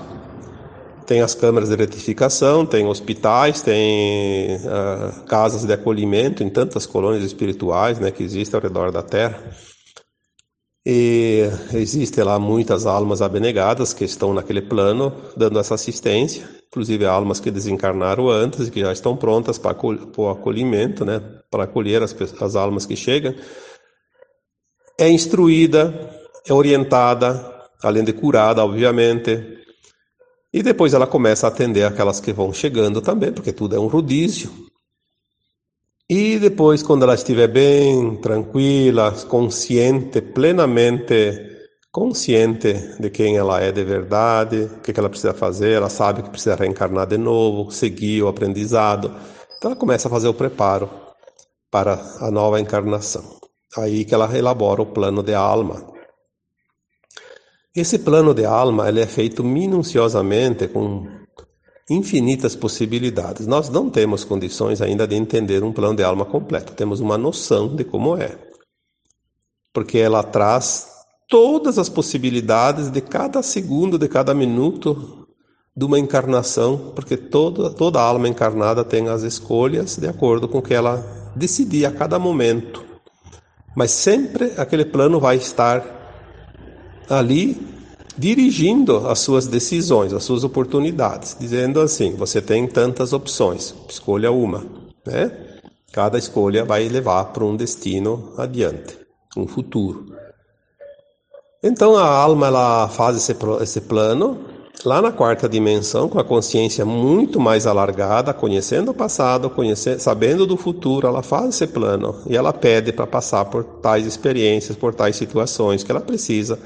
tem 1.05 1.21
as 1.21 1.35
câmaras 1.35 1.69
de 1.69 1.77
retificação, 1.77 2.65
tem 2.65 2.87
hospitais, 2.87 3.61
tem 3.61 4.57
uh, 4.57 5.23
casas 5.27 5.67
de 5.67 5.73
acolhimento 5.73 6.43
em 6.43 6.49
tantas 6.49 6.87
colônias 6.87 7.25
espirituais 7.25 7.99
né, 7.99 8.11
que 8.11 8.23
existem 8.23 8.57
ao 8.57 8.63
redor 8.63 8.91
da 8.91 9.03
Terra. 9.03 9.39
E 10.85 11.43
existem 11.75 12.25
lá 12.25 12.39
muitas 12.39 12.87
almas 12.87 13.21
abnegadas 13.21 13.93
que 13.93 14.05
estão 14.05 14.33
naquele 14.33 14.63
plano 14.63 15.15
dando 15.37 15.59
essa 15.59 15.75
assistência, 15.75 16.49
inclusive 16.69 17.05
almas 17.05 17.39
que 17.39 17.51
desencarnaram 17.51 18.31
antes 18.31 18.69
e 18.69 18.71
que 18.71 18.81
já 18.81 18.93
estão 18.93 19.15
prontas 19.15 19.59
para, 19.59 19.77
o 19.85 20.29
acolhimento, 20.31 21.05
né, 21.05 21.21
para 21.51 21.65
acolher 21.65 22.03
as, 22.03 22.17
as 22.41 22.57
almas 22.57 22.87
que 22.87 22.97
chegam. 22.97 23.35
É 24.99 25.09
instruída, 25.09 25.93
é 26.47 26.53
orientada, 26.53 27.69
além 27.83 28.05
de 28.05 28.13
curada, 28.15 28.65
obviamente, 28.65 29.59
e 30.53 30.63
depois 30.63 30.95
ela 30.95 31.07
começa 31.07 31.47
a 31.47 31.49
atender 31.49 31.85
aquelas 31.85 32.21
que 32.21 32.33
vão 32.33 32.53
chegando 32.53 33.01
também, 33.01 33.33
porque 33.33 33.53
tudo 33.53 33.77
é 33.77 33.79
um 33.79 33.87
rodízio. 33.87 34.70
E 36.13 36.41
depois, 36.41 36.83
quando 36.83 37.05
ela 37.05 37.15
estiver 37.15 37.47
bem, 37.47 38.17
tranquila, 38.17 39.13
consciente, 39.29 40.21
plenamente 40.21 41.49
consciente 41.93 42.75
de 42.99 43.11
quem 43.11 43.37
ela 43.37 43.61
é 43.61 43.71
de 43.71 43.85
verdade, 43.85 44.63
o 44.65 44.81
que 44.81 44.99
ela 44.99 45.09
precisa 45.09 45.33
fazer, 45.33 45.71
ela 45.71 45.89
sabe 45.89 46.25
que 46.25 46.31
precisa 46.31 46.57
reencarnar 46.57 47.07
de 47.07 47.17
novo, 47.17 47.71
seguir 47.71 48.25
o 48.25 48.27
aprendizado. 48.27 49.15
Então 49.57 49.71
ela 49.71 49.79
começa 49.79 50.09
a 50.09 50.11
fazer 50.11 50.27
o 50.27 50.35
preparo 50.35 50.91
para 51.71 51.95
a 52.19 52.29
nova 52.29 52.61
encarnação. 52.61 53.39
Aí 53.79 54.05
que 54.05 54.13
ela 54.13 54.37
elabora 54.37 54.83
o 54.83 54.87
plano 54.87 55.23
de 55.23 55.33
alma, 55.33 55.87
esse 57.73 58.01
plano 58.01 58.35
de 58.35 58.45
alma 58.45 58.89
ele 58.89 59.01
é 59.01 59.07
feito 59.07 59.45
minuciosamente 59.45 60.67
com 60.67 61.20
infinitas 61.91 62.55
possibilidades. 62.55 63.49
Nós 63.49 63.69
não 63.69 63.91
temos 63.91 64.23
condições 64.23 64.81
ainda 64.81 65.09
de 65.09 65.17
entender 65.17 65.65
um 65.65 65.73
plano 65.73 65.97
de 65.97 66.05
alma 66.05 66.25
completo. 66.25 66.73
Temos 66.73 67.01
uma 67.01 67.19
noção 67.19 67.75
de 67.75 67.83
como 67.83 68.17
é. 68.17 68.39
Porque 69.75 69.99
ela 69.99 70.23
traz 70.23 70.89
todas 71.29 71.79
as 71.79 71.89
possibilidades 71.89 72.91
de 72.91 73.01
cada 73.01 73.43
segundo, 73.43 73.99
de 73.99 74.09
cada 74.09 74.33
minuto 74.33 75.27
de 75.77 75.85
uma 75.85 75.99
encarnação, 75.99 76.93
porque 76.95 77.17
toda, 77.17 77.71
toda 77.71 78.01
alma 78.01 78.29
encarnada 78.29 78.85
tem 78.85 79.09
as 79.09 79.23
escolhas 79.23 79.97
de 79.97 80.07
acordo 80.07 80.49
com 80.49 80.59
o 80.59 80.63
que 80.63 80.75
ela 80.75 81.05
decidir 81.35 81.87
a 81.87 81.91
cada 81.91 82.19
momento. 82.19 82.85
Mas 83.77 83.91
sempre 83.91 84.53
aquele 84.57 84.85
plano 84.85 85.19
vai 85.19 85.37
estar 85.37 85.85
ali 87.09 87.80
dirigindo 88.17 89.09
as 89.09 89.21
suas 89.21 89.47
decisões, 89.47 90.13
as 90.13 90.25
suas 90.25 90.45
oportunidades, 90.45 91.37
dizendo 91.39 91.81
assim: 91.81 92.15
você 92.15 92.41
tem 92.41 92.67
tantas 92.67 93.13
opções, 93.13 93.75
escolha 93.89 94.31
uma, 94.31 94.65
né? 95.07 95.31
Cada 95.93 96.19
escolha 96.19 96.65
vai 96.65 96.89
levar 96.89 97.25
para 97.27 97.45
um 97.45 97.57
destino 97.57 98.33
adiante, 98.37 98.97
um 99.37 99.47
futuro. 99.47 100.07
Então 101.63 101.97
a 101.97 102.07
alma 102.07 102.47
ela 102.47 102.89
faz 102.89 103.17
esse, 103.17 103.37
esse 103.61 103.81
plano 103.83 104.39
lá 104.85 105.03
na 105.03 105.13
quarta 105.13 105.49
dimensão, 105.49 106.09
com 106.09 106.19
a 106.19 106.25
consciência 106.25 106.85
muito 106.87 107.39
mais 107.39 107.67
alargada, 107.67 108.33
conhecendo 108.33 108.93
o 108.93 108.95
passado, 108.95 109.51
conhecendo, 109.51 109.99
sabendo 109.99 110.47
do 110.47 110.57
futuro, 110.57 111.07
ela 111.07 111.23
faz 111.23 111.51
esse 111.51 111.67
plano 111.67 112.15
e 112.27 112.37
ela 112.37 112.53
pede 112.53 112.93
para 112.93 113.07
passar 113.07 113.45
por 113.45 113.65
tais 113.65 114.07
experiências, 114.07 114.77
por 114.77 114.95
tais 114.95 115.17
situações 115.17 115.83
que 115.83 115.91
ela 115.91 116.01
precisa 116.01 116.59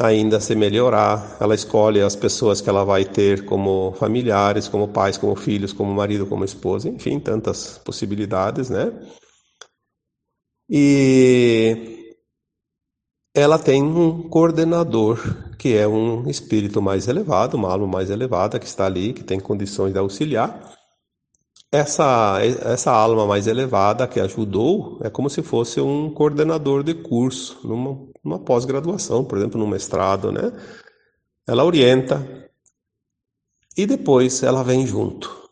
ainda 0.00 0.40
se 0.40 0.54
melhorar. 0.54 1.36
Ela 1.38 1.54
escolhe 1.54 2.00
as 2.00 2.16
pessoas 2.16 2.60
que 2.60 2.68
ela 2.70 2.84
vai 2.84 3.04
ter 3.04 3.44
como 3.44 3.92
familiares, 3.92 4.66
como 4.66 4.88
pais, 4.88 5.18
como 5.18 5.36
filhos, 5.36 5.72
como 5.72 5.92
marido, 5.92 6.26
como 6.26 6.44
esposa, 6.44 6.88
enfim, 6.88 7.20
tantas 7.20 7.78
possibilidades, 7.78 8.70
né? 8.70 8.92
E 10.68 12.16
ela 13.34 13.58
tem 13.58 13.82
um 13.82 14.28
coordenador 14.28 15.18
que 15.58 15.76
é 15.76 15.86
um 15.86 16.28
espírito 16.28 16.80
mais 16.80 17.06
elevado, 17.06 17.56
uma 17.56 17.70
alma 17.70 17.86
mais 17.86 18.08
elevada 18.08 18.58
que 18.58 18.66
está 18.66 18.86
ali, 18.86 19.12
que 19.12 19.22
tem 19.22 19.38
condições 19.38 19.92
de 19.92 19.98
auxiliar. 19.98 20.72
Essa, 21.72 22.38
essa 22.42 22.90
alma 22.90 23.26
mais 23.26 23.46
elevada 23.46 24.08
que 24.08 24.18
ajudou 24.18 24.98
é 25.02 25.10
como 25.10 25.28
se 25.28 25.42
fosse 25.42 25.80
um 25.80 26.12
coordenador 26.12 26.82
de 26.82 26.94
curso, 26.94 27.60
numa, 27.62 28.09
numa 28.24 28.38
pós-graduação, 28.38 29.24
por 29.24 29.38
exemplo, 29.38 29.58
num 29.58 29.66
mestrado, 29.66 30.30
né? 30.30 30.52
Ela 31.46 31.64
orienta 31.64 32.24
e 33.76 33.86
depois 33.86 34.42
ela 34.42 34.62
vem 34.62 34.86
junto. 34.86 35.48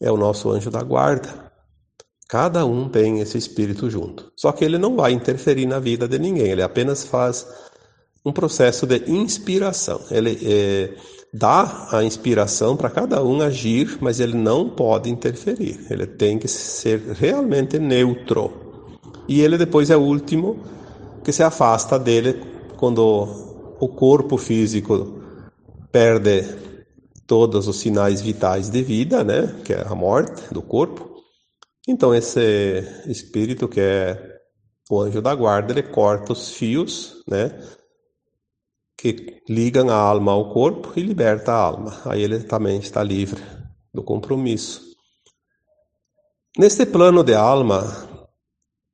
É 0.00 0.10
o 0.10 0.16
nosso 0.16 0.50
anjo 0.50 0.70
da 0.70 0.82
guarda. 0.82 1.50
Cada 2.28 2.64
um 2.64 2.88
tem 2.88 3.20
esse 3.20 3.36
espírito 3.36 3.90
junto. 3.90 4.32
Só 4.36 4.52
que 4.52 4.64
ele 4.64 4.78
não 4.78 4.96
vai 4.96 5.12
interferir 5.12 5.66
na 5.66 5.78
vida 5.78 6.06
de 6.06 6.18
ninguém, 6.18 6.48
ele 6.48 6.62
apenas 6.62 7.04
faz 7.04 7.46
um 8.24 8.32
processo 8.32 8.86
de 8.86 9.10
inspiração. 9.10 10.00
Ele 10.10 10.38
é, 10.42 10.94
dá 11.32 11.88
a 11.90 12.04
inspiração 12.04 12.76
para 12.76 12.90
cada 12.90 13.24
um 13.24 13.40
agir, 13.40 13.98
mas 14.00 14.20
ele 14.20 14.34
não 14.36 14.68
pode 14.68 15.10
interferir. 15.10 15.86
Ele 15.90 16.06
tem 16.06 16.38
que 16.38 16.48
ser 16.48 17.00
realmente 17.14 17.78
neutro. 17.78 18.52
E 19.26 19.40
ele 19.40 19.56
depois 19.56 19.90
é 19.90 19.96
o 19.96 20.00
último 20.00 20.62
que 21.30 21.36
se 21.36 21.44
afasta 21.44 21.96
dele 21.96 22.42
quando 22.76 23.76
o 23.78 23.88
corpo 23.88 24.36
físico 24.36 25.22
perde 25.92 26.42
todos 27.24 27.68
os 27.68 27.78
sinais 27.78 28.20
vitais 28.20 28.68
de 28.68 28.82
vida, 28.82 29.22
né, 29.22 29.60
que 29.64 29.72
é 29.72 29.86
a 29.86 29.94
morte 29.94 30.52
do 30.52 30.60
corpo. 30.60 31.22
Então 31.86 32.12
esse 32.12 32.82
espírito 33.06 33.68
que 33.68 33.80
é 33.80 34.40
o 34.90 35.00
anjo 35.00 35.22
da 35.22 35.32
guarda, 35.32 35.72
ele 35.72 35.84
corta 35.84 36.32
os 36.32 36.50
fios, 36.50 37.22
né, 37.28 37.56
que 38.98 39.40
ligam 39.48 39.88
a 39.88 39.94
alma 39.94 40.32
ao 40.32 40.52
corpo 40.52 40.92
e 40.96 41.00
liberta 41.00 41.52
a 41.52 41.62
alma. 41.62 42.02
Aí 42.06 42.24
ele 42.24 42.40
também 42.40 42.80
está 42.80 43.04
livre 43.04 43.40
do 43.94 44.02
compromisso. 44.02 44.82
Neste 46.58 46.84
plano 46.86 47.22
de 47.22 47.34
alma 47.34 47.84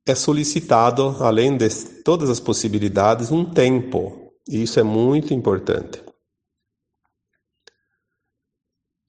é 0.07 0.13
solicitado, 0.13 1.17
além 1.19 1.57
de 1.57 1.96
todas 2.07 2.29
as 2.29 2.39
possibilidades, 2.39 3.33
um 3.33 3.43
tempo. 3.43 4.31
E 4.47 4.63
isso 4.63 4.79
é 4.79 4.83
muito 4.83 5.33
importante. 5.33 6.01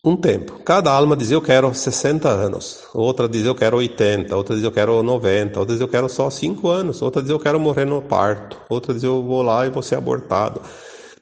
Um 0.05 0.17
tempo. 0.17 0.59
Cada 0.64 0.90
alma 0.90 1.17
diz 1.17 1.31
eu 1.31 1.40
quero 1.40 1.73
60 1.73 2.28
anos, 2.28 2.88
outra 2.93 3.28
diz 3.28 3.47
eu 3.47 3.55
quero 3.55 3.76
80, 3.76 4.35
outra 4.35 4.57
diz 4.57 4.64
eu 4.64 4.73
quero 4.73 5.00
90, 5.00 5.61
outra 5.61 5.75
diz 5.76 5.81
eu 5.81 5.87
quero 5.87 6.09
só 6.09 6.28
5 6.28 6.69
anos, 6.69 7.00
outra 7.00 7.23
diz 7.23 7.31
eu 7.31 7.38
quero 7.38 7.61
morrer 7.61 7.85
no 7.85 8.02
parto, 8.02 8.61
outra 8.69 8.93
diz 8.93 9.05
eu 9.05 9.23
vou 9.23 9.43
lá 9.43 9.64
e 9.64 9.71
vou 9.71 9.83
ser 9.83 9.95
abortado. 9.95 10.61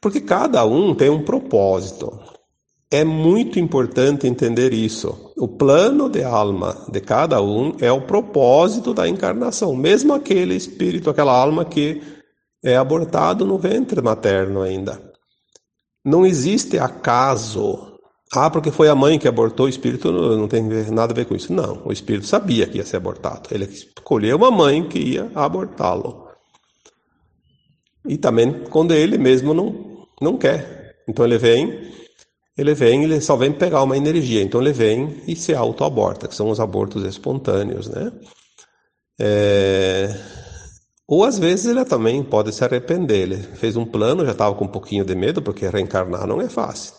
Porque 0.00 0.23
cada 0.23 0.64
um 0.64 0.95
tem 0.95 1.11
um 1.11 1.26
propósito. 1.26 2.18
É 2.90 3.05
muito 3.05 3.59
importante 3.59 4.26
entender 4.26 4.73
isso. 4.73 5.33
O 5.37 5.49
plano 5.49 6.09
de 6.09 6.23
alma 6.23 6.87
de 6.90 7.00
cada 7.00 7.43
um 7.43 7.76
é 7.81 7.90
o 7.90 8.02
propósito 8.02 8.95
da 8.95 9.09
encarnação. 9.09 9.75
Mesmo 9.75 10.14
aquele 10.14 10.55
espírito, 10.55 11.11
aquela 11.11 11.33
alma 11.33 11.64
que 11.64 12.00
é 12.64 12.76
abortado 12.76 13.45
no 13.45 13.59
ventre 13.59 14.00
materno 14.00 14.62
ainda. 14.62 15.00
Não 16.05 16.25
existe 16.25 16.78
acaso. 16.78 17.99
Ah, 18.33 18.50
porque 18.50 18.71
foi 18.71 18.88
a 18.88 18.95
mãe 18.95 19.19
que 19.19 19.26
abortou 19.26 19.66
o 19.66 19.69
espírito, 19.69 20.12
não 20.12 20.47
tem 20.47 20.62
nada 20.90 21.12
a 21.12 21.16
ver 21.16 21.26
com 21.26 21.35
isso. 21.35 21.52
Não, 21.52 21.83
o 21.85 21.93
espírito 21.93 22.26
sabia 22.26 22.66
que 22.66 22.78
ia 22.78 22.85
ser 22.85 22.99
abortado. 22.99 23.49
Ele 23.52 23.64
escolheu 23.64 24.37
uma 24.37 24.50
mãe 24.50 24.88
que 24.88 24.99
ia 24.99 25.31
abortá-lo. 25.35 26.28
E 28.07 28.16
também 28.16 28.64
quando 28.71 28.95
ele 28.95 29.19
mesmo 29.19 29.52
não, 29.52 30.07
não 30.21 30.37
quer. 30.37 30.97
Então 31.09 31.25
ele 31.25 31.38
vem, 31.38 31.93
ele 32.56 32.75
vem, 32.75 33.04
ele 33.04 33.20
só 33.20 33.36
vem 33.36 33.52
pegar 33.52 33.82
uma 33.82 33.96
energia. 33.96 34.42
Então 34.42 34.60
ele 34.60 34.72
vem 34.72 35.22
e 35.26 35.36
se 35.36 35.54
autoaborta, 35.54 36.26
que 36.26 36.34
são 36.34 36.48
os 36.48 36.58
abortos 36.58 37.04
espontâneos, 37.04 37.88
né? 37.88 38.12
É... 39.20 40.09
Ou 41.09 41.24
às 41.24 41.38
vezes 41.38 41.66
ele 41.66 41.85
também 41.85 42.22
pode 42.22 42.52
se 42.52 42.64
arrepender. 42.64 43.22
Ele 43.22 43.37
fez 43.37 43.76
um 43.76 43.85
plano, 43.85 44.24
já 44.24 44.33
estava 44.33 44.54
com 44.54 44.64
um 44.64 44.68
pouquinho 44.68 45.04
de 45.04 45.14
medo, 45.14 45.42
porque 45.42 45.68
reencarnar 45.68 46.26
não 46.26 46.40
é 46.40 46.48
fácil. 46.48 46.94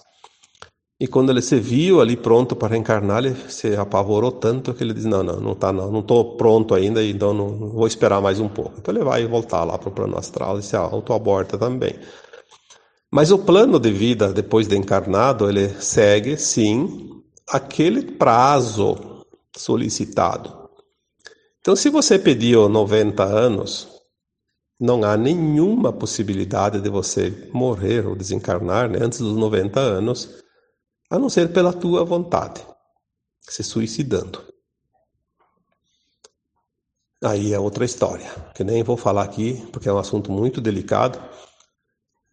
E 1.00 1.08
quando 1.08 1.30
ele 1.30 1.42
se 1.44 1.60
viu 1.60 2.02
ali 2.02 2.18
pronto 2.18 2.56
para 2.56 2.70
reencarnar, 2.70 3.20
ele 3.20 3.36
se 3.50 3.76
apavorou 3.76 4.32
tanto 4.32 4.74
que 4.74 4.84
ele 4.84 4.94
diz: 4.94 5.06
Não, 5.06 5.22
não, 5.24 5.40
não 5.40 5.56
tá, 5.56 5.72
não, 5.72 5.92
não 5.92 6.00
estou 6.00 6.38
pronto 6.38 6.74
ainda, 6.74 7.04
então 7.04 7.34
não, 7.34 7.50
não, 7.52 7.70
vou 7.70 7.86
esperar 7.86 8.20
mais 8.22 8.40
um 8.40 8.48
pouco. 8.48 8.74
Então 8.78 8.94
ele 8.94 9.04
vai 9.04 9.26
voltar 9.28 9.64
lá 9.64 9.78
para 9.78 9.90
o 9.90 9.92
plano 9.92 10.18
astral 10.18 10.58
e 10.58 10.64
se 10.64 10.76
autoaborta 10.76 11.58
também. 11.58 11.94
Mas 13.18 13.32
o 13.32 13.40
plano 13.40 13.80
de 13.80 13.92
vida 13.92 14.32
depois 14.32 14.68
de 14.68 14.78
encarnado, 14.78 15.50
ele 15.50 15.70
segue, 15.82 16.38
sim, 16.38 17.20
aquele 17.50 18.12
prazo 18.12 19.26
solicitado. 19.58 20.70
Então, 21.60 21.76
se 21.76 21.90
você 21.90 22.20
pediu 22.20 22.70
90 22.70 23.24
anos, 23.24 23.88
não 24.80 25.04
há 25.04 25.18
nenhuma 25.18 25.92
possibilidade 25.92 26.80
de 26.80 26.90
você 26.92 27.50
morrer 27.52 28.06
ou 28.06 28.16
desencarnar 28.16 28.88
né, 28.88 29.00
antes 29.02 29.18
dos 29.18 29.36
90 29.36 29.80
anos 29.80 30.44
a 31.10 31.18
não 31.18 31.28
ser 31.28 31.52
pela 31.52 31.74
tua 31.74 32.06
vontade, 32.06 32.62
se 33.42 33.64
suicidando. 33.64 34.44
Aí 37.24 37.52
é 37.52 37.60
outra 37.60 37.84
história, 37.84 38.30
que 38.54 38.64
nem 38.64 38.84
vou 38.84 38.96
falar 38.96 39.24
aqui, 39.24 39.68
porque 39.74 39.90
é 39.90 39.92
um 39.92 39.98
assunto 39.98 40.32
muito 40.32 40.62
delicado. 40.62 41.20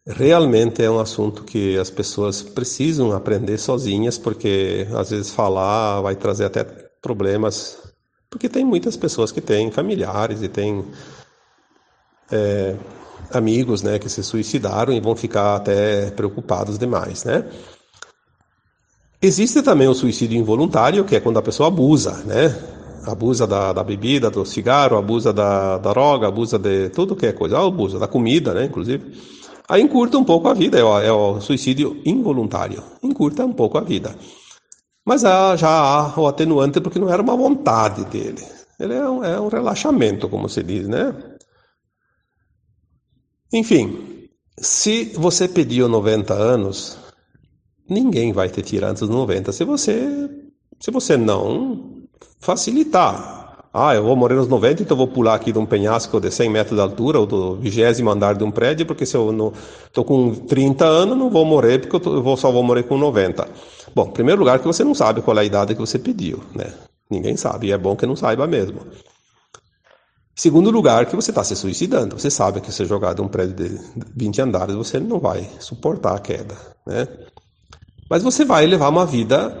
Realmente 0.07 0.83
é 0.83 0.89
um 0.89 0.99
assunto 0.99 1.43
que 1.43 1.77
as 1.79 1.89
pessoas 1.89 2.43
precisam 2.43 3.11
aprender 3.11 3.57
sozinhas, 3.57 4.19
porque 4.19 4.87
às 4.93 5.09
vezes 5.09 5.31
falar 5.31 6.01
vai 6.01 6.15
trazer 6.15 6.45
até 6.45 6.63
problemas, 7.01 7.79
porque 8.29 8.47
tem 8.47 8.63
muitas 8.63 8.95
pessoas 8.95 9.31
que 9.31 9.41
têm 9.41 9.71
familiares 9.71 10.43
e 10.43 10.47
têm 10.47 10.85
é, 12.31 12.75
amigos 13.31 13.81
né, 13.81 13.97
que 13.97 14.07
se 14.07 14.23
suicidaram 14.23 14.93
e 14.93 14.99
vão 14.99 15.15
ficar 15.15 15.55
até 15.55 16.11
preocupados 16.11 16.77
demais, 16.77 17.23
né? 17.23 17.43
Existe 19.19 19.63
também 19.63 19.87
o 19.87 19.95
suicídio 19.95 20.37
involuntário, 20.37 21.03
que 21.03 21.15
é 21.15 21.19
quando 21.19 21.39
a 21.39 21.41
pessoa 21.41 21.67
abusa, 21.67 22.21
né? 22.25 22.55
Abusa 23.07 23.47
da, 23.47 23.73
da 23.73 23.83
bebida, 23.83 24.29
do 24.29 24.45
cigarro, 24.45 24.97
abusa 24.97 25.33
da, 25.33 25.79
da 25.79 25.93
droga, 25.93 26.27
abusa 26.27 26.59
de 26.59 26.89
tudo 26.89 27.15
que 27.15 27.25
é 27.25 27.31
coisa, 27.31 27.57
abusa 27.57 27.97
da 27.97 28.07
comida, 28.07 28.53
né? 28.53 28.65
Inclusive. 28.65 29.35
Aí 29.67 29.81
encurta 29.81 30.17
um 30.17 30.23
pouco 30.23 30.47
a 30.47 30.53
vida, 30.53 30.77
é 30.77 30.83
o, 30.83 30.99
é 30.99 31.11
o 31.11 31.41
suicídio 31.41 32.01
involuntário. 32.05 32.83
Encurta 33.01 33.45
um 33.45 33.53
pouco 33.53 33.77
a 33.77 33.81
vida. 33.81 34.15
Mas 35.05 35.23
há, 35.23 35.55
já 35.55 35.69
há 35.69 36.19
o 36.19 36.27
atenuante 36.27 36.81
porque 36.81 36.99
não 36.99 37.09
era 37.09 37.21
uma 37.21 37.35
vontade 37.35 38.05
dele. 38.05 38.43
Ele 38.79 38.93
é 38.93 39.09
um, 39.09 39.23
é 39.23 39.39
um 39.39 39.47
relaxamento, 39.47 40.27
como 40.27 40.49
se 40.49 40.61
diz, 40.63 40.87
né? 40.87 41.13
Enfim, 43.53 44.27
se 44.59 45.13
você 45.15 45.47
pediu 45.47 45.87
90 45.87 46.33
anos, 46.33 46.97
ninguém 47.89 48.33
vai 48.33 48.49
te 48.49 48.61
tirar 48.61 48.89
antes 48.89 49.01
dos 49.01 49.09
90 49.09 49.51
se 49.51 49.63
você 49.63 50.29
se 50.79 50.91
você 50.91 51.15
não 51.15 52.03
facilitar. 52.39 53.44
Ah, 53.77 53.93
eu 53.93 54.03
vou 54.03 54.15
morrer 54.15 54.35
nos 54.35 54.47
90, 54.47 54.83
então 54.83 54.95
vou 54.95 55.05
pular 55.05 55.35
aqui 55.35 55.51
de 55.51 55.59
um 55.59 55.65
penhasco 55.65 56.17
de 56.21 56.31
100 56.31 56.49
metros 56.49 56.77
de 56.77 56.81
altura 56.81 57.19
ou 57.19 57.25
do 57.25 57.57
vigésimo 57.57 58.09
andar 58.09 58.33
de 58.33 58.41
um 58.41 58.49
prédio, 58.49 58.85
porque 58.85 59.05
se 59.05 59.17
eu 59.17 59.33
não 59.33 59.51
estou 59.85 60.05
com 60.05 60.33
30 60.33 60.85
anos, 60.85 61.17
não 61.17 61.29
vou 61.29 61.43
morrer, 61.43 61.79
porque 61.79 61.97
eu, 61.97 61.99
tô, 61.99 62.15
eu 62.15 62.37
só 62.37 62.49
vou 62.53 62.63
morrer 62.63 62.83
com 62.83 62.97
90. 62.97 63.45
Bom, 63.93 64.05
em 64.05 64.11
primeiro 64.11 64.39
lugar, 64.39 64.59
que 64.59 64.65
você 64.65 64.81
não 64.81 64.95
sabe 64.95 65.21
qual 65.21 65.37
é 65.37 65.41
a 65.41 65.43
idade 65.43 65.75
que 65.75 65.81
você 65.81 65.99
pediu, 65.99 66.41
né? 66.55 66.73
Ninguém 67.11 67.35
sabe, 67.35 67.67
e 67.67 67.73
é 67.73 67.77
bom 67.77 67.97
que 67.97 68.05
não 68.05 68.15
saiba 68.15 68.47
mesmo. 68.47 68.79
Segundo 70.33 70.71
lugar, 70.71 71.05
que 71.05 71.15
você 71.17 71.31
está 71.31 71.43
se 71.43 71.55
suicidando. 71.57 72.17
Você 72.17 72.31
sabe 72.31 72.61
que 72.61 72.71
se 72.71 72.85
jogar 72.85 73.13
de 73.13 73.21
um 73.21 73.27
prédio 73.27 73.55
de 73.55 73.77
20 74.15 74.41
andares, 74.41 74.75
você 74.75 75.01
não 75.01 75.19
vai 75.19 75.49
suportar 75.59 76.15
a 76.15 76.19
queda, 76.19 76.55
né? 76.87 77.09
Mas 78.09 78.23
você 78.23 78.45
vai 78.45 78.65
levar 78.65 78.87
uma 78.87 79.05
vida 79.05 79.53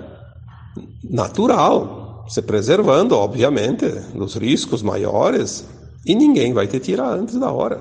natural, 1.03 2.04
se 2.27 2.41
preservando, 2.41 3.15
obviamente, 3.15 3.87
dos 4.13 4.35
riscos 4.35 4.81
maiores, 4.81 5.65
e 6.05 6.15
ninguém 6.15 6.53
vai 6.53 6.67
te 6.67 6.79
tirar 6.79 7.09
antes 7.09 7.35
da 7.35 7.51
hora. 7.51 7.79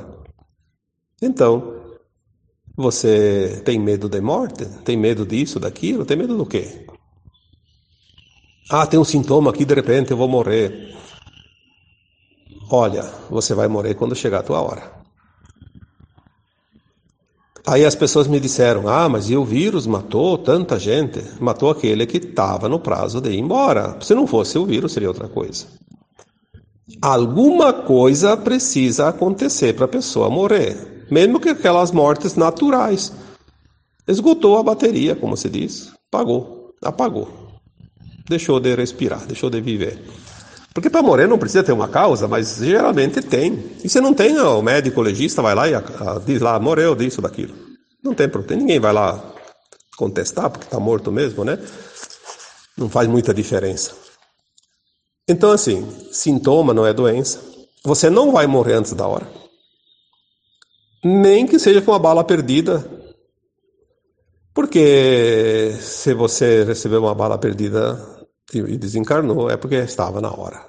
Então, 1.20 1.74
você 2.76 3.62
tem 3.64 3.78
medo 3.78 4.08
de 4.08 4.20
morte? 4.20 4.64
Tem 4.84 4.96
medo 4.96 5.24
disso, 5.24 5.60
daquilo? 5.60 6.04
Tem 6.04 6.16
medo 6.16 6.36
do 6.36 6.44
quê? 6.44 6.86
Ah, 8.70 8.86
tem 8.86 8.98
um 8.98 9.04
sintoma 9.04 9.50
aqui, 9.50 9.64
de 9.64 9.74
repente 9.74 10.10
eu 10.10 10.16
vou 10.16 10.28
morrer. 10.28 10.94
Olha, 12.70 13.02
você 13.30 13.54
vai 13.54 13.68
morrer 13.68 13.94
quando 13.94 14.16
chegar 14.16 14.40
a 14.40 14.42
tua 14.42 14.60
hora. 14.60 15.03
Aí 17.66 17.84
as 17.84 17.94
pessoas 17.94 18.26
me 18.26 18.38
disseram: 18.38 18.88
Ah, 18.88 19.08
mas 19.08 19.30
e 19.30 19.36
o 19.36 19.44
vírus 19.44 19.86
matou 19.86 20.36
tanta 20.36 20.78
gente? 20.78 21.22
Matou 21.40 21.70
aquele 21.70 22.06
que 22.06 22.18
estava 22.18 22.68
no 22.68 22.78
prazo 22.78 23.20
de 23.20 23.30
ir 23.30 23.38
embora. 23.38 23.96
Se 24.02 24.14
não 24.14 24.26
fosse 24.26 24.58
o 24.58 24.66
vírus, 24.66 24.92
seria 24.92 25.08
outra 25.08 25.28
coisa. 25.28 25.66
Alguma 27.00 27.72
coisa 27.72 28.36
precisa 28.36 29.08
acontecer 29.08 29.74
para 29.74 29.86
a 29.86 29.88
pessoa 29.88 30.28
morrer, 30.28 31.06
mesmo 31.10 31.40
que 31.40 31.48
aquelas 31.48 31.90
mortes 31.90 32.34
naturais. 32.36 33.12
esgotou 34.06 34.58
a 34.58 34.62
bateria, 34.62 35.16
como 35.16 35.34
se 35.34 35.48
diz, 35.48 35.90
pagou, 36.10 36.74
apagou, 36.82 37.28
deixou 38.28 38.60
de 38.60 38.74
respirar, 38.74 39.26
deixou 39.26 39.48
de 39.48 39.62
viver. 39.62 40.02
Porque 40.74 40.90
para 40.90 41.04
morrer 41.04 41.28
não 41.28 41.38
precisa 41.38 41.62
ter 41.62 41.70
uma 41.70 41.86
causa, 41.86 42.26
mas 42.26 42.56
geralmente 42.56 43.22
tem. 43.22 43.76
E 43.84 43.88
se 43.88 44.00
não 44.00 44.12
tem, 44.12 44.36
o 44.40 44.60
médico 44.60 45.00
legista 45.00 45.40
vai 45.40 45.54
lá 45.54 45.68
e 45.68 45.74
a, 45.74 45.78
a, 45.78 46.18
diz 46.18 46.42
lá, 46.42 46.58
morreu 46.58 46.96
disso, 46.96 47.22
daquilo. 47.22 47.54
Não 48.02 48.12
tem 48.12 48.28
problema, 48.28 48.60
ninguém 48.60 48.80
vai 48.80 48.92
lá 48.92 49.32
contestar 49.96 50.50
porque 50.50 50.66
está 50.66 50.80
morto 50.80 51.12
mesmo, 51.12 51.44
né? 51.44 51.60
Não 52.76 52.90
faz 52.90 53.08
muita 53.08 53.32
diferença. 53.32 53.94
Então, 55.28 55.52
assim, 55.52 55.88
sintoma 56.10 56.74
não 56.74 56.84
é 56.84 56.92
doença. 56.92 57.40
Você 57.84 58.10
não 58.10 58.32
vai 58.32 58.48
morrer 58.48 58.74
antes 58.74 58.92
da 58.94 59.06
hora. 59.06 59.26
Nem 61.04 61.46
que 61.46 61.58
seja 61.58 61.80
com 61.80 61.92
uma 61.92 62.00
bala 62.00 62.24
perdida. 62.24 62.84
Porque 64.52 65.72
se 65.80 66.12
você 66.14 66.64
recebeu 66.64 67.02
uma 67.02 67.14
bala 67.14 67.38
perdida 67.38 68.13
e 68.58 68.76
desencarnou, 68.76 69.50
é 69.50 69.56
porque 69.56 69.76
estava 69.76 70.20
na 70.20 70.30
hora. 70.30 70.66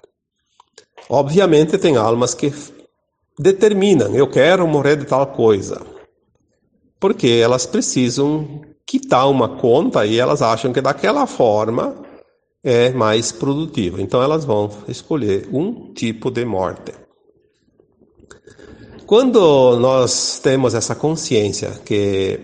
Obviamente, 1.09 1.77
tem 1.77 1.97
almas 1.97 2.33
que 2.33 2.51
determinam: 3.37 4.15
eu 4.15 4.27
quero 4.27 4.67
morrer 4.67 4.95
de 4.97 5.05
tal 5.05 5.27
coisa. 5.27 5.81
Porque 6.99 7.27
elas 7.27 7.65
precisam 7.65 8.61
quitar 8.85 9.29
uma 9.29 9.57
conta 9.57 10.05
e 10.05 10.19
elas 10.19 10.41
acham 10.41 10.71
que 10.71 10.81
daquela 10.81 11.27
forma 11.27 11.95
é 12.63 12.89
mais 12.91 13.31
produtivo. 13.31 14.01
Então 14.01 14.21
elas 14.21 14.45
vão 14.45 14.71
escolher 14.87 15.47
um 15.51 15.93
tipo 15.93 16.31
de 16.31 16.45
morte. 16.45 16.93
Quando 19.05 19.77
nós 19.77 20.39
temos 20.39 20.73
essa 20.73 20.95
consciência 20.95 21.69
que 21.85 22.39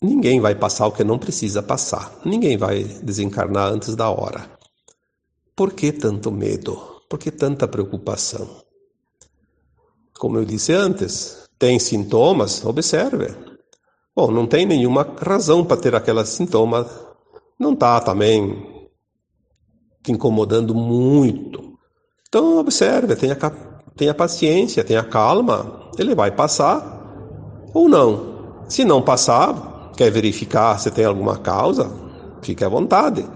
ninguém 0.00 0.40
vai 0.40 0.54
passar 0.54 0.86
o 0.86 0.92
que 0.92 1.04
não 1.04 1.18
precisa 1.18 1.62
passar, 1.62 2.10
ninguém 2.24 2.56
vai 2.56 2.84
desencarnar 2.84 3.70
antes 3.70 3.94
da 3.94 4.08
hora. 4.08 4.55
Por 5.56 5.72
que 5.72 5.90
tanto 5.90 6.30
medo? 6.30 6.76
Por 7.08 7.18
que 7.18 7.30
tanta 7.30 7.66
preocupação? 7.66 8.46
Como 10.18 10.36
eu 10.36 10.44
disse 10.44 10.70
antes, 10.74 11.48
tem 11.58 11.78
sintomas? 11.78 12.62
Observe. 12.62 13.34
Bom, 14.14 14.30
não 14.30 14.46
tem 14.46 14.66
nenhuma 14.66 15.16
razão 15.18 15.64
para 15.64 15.78
ter 15.78 15.94
aqueles 15.94 16.28
sintomas. 16.28 16.86
Não 17.58 17.72
está 17.72 17.98
também 18.02 18.90
te 20.02 20.12
incomodando 20.12 20.74
muito. 20.74 21.78
Então, 22.28 22.58
observe, 22.58 23.16
tenha, 23.16 23.34
tenha 23.96 24.12
paciência, 24.12 24.84
tenha 24.84 25.04
calma. 25.04 25.90
Ele 25.98 26.14
vai 26.14 26.30
passar 26.30 27.02
ou 27.72 27.88
não. 27.88 28.64
Se 28.68 28.84
não 28.84 29.00
passar, 29.00 29.92
quer 29.96 30.10
verificar 30.10 30.78
se 30.78 30.90
tem 30.90 31.06
alguma 31.06 31.38
causa, 31.38 31.90
fique 32.42 32.62
à 32.62 32.68
vontade. 32.68 33.26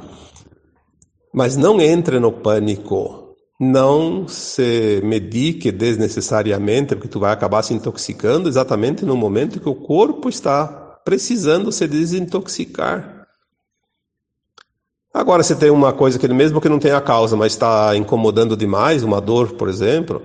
Mas 1.32 1.56
não 1.56 1.80
entre 1.80 2.18
no 2.18 2.32
pânico. 2.32 3.36
Não 3.58 4.26
se 4.26 5.00
medique 5.04 5.70
desnecessariamente, 5.70 6.94
porque 6.94 7.08
tu 7.08 7.20
vai 7.20 7.32
acabar 7.32 7.62
se 7.62 7.74
intoxicando 7.74 8.48
exatamente 8.48 9.04
no 9.04 9.16
momento 9.16 9.60
que 9.60 9.68
o 9.68 9.74
corpo 9.74 10.28
está 10.28 10.66
precisando 11.04 11.70
se 11.70 11.86
desintoxicar. 11.86 13.26
Agora, 15.12 15.42
se 15.42 15.56
tem 15.56 15.70
uma 15.70 15.92
coisa 15.92 16.18
que 16.18 16.28
mesmo 16.28 16.60
que 16.60 16.68
não 16.68 16.78
tenha 16.78 17.00
causa, 17.00 17.36
mas 17.36 17.52
está 17.52 17.96
incomodando 17.96 18.56
demais, 18.56 19.02
uma 19.02 19.20
dor, 19.20 19.54
por 19.54 19.68
exemplo, 19.68 20.22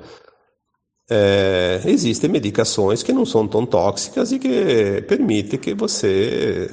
é, 1.09 1.81
existem 1.85 2.29
medicações 2.29 3.03
que 3.03 3.11
não 3.11 3.25
são 3.25 3.47
tão 3.47 3.65
tóxicas 3.65 4.31
e 4.31 4.39
que 4.39 5.03
permitem 5.07 5.59
que 5.59 5.73
você 5.73 6.69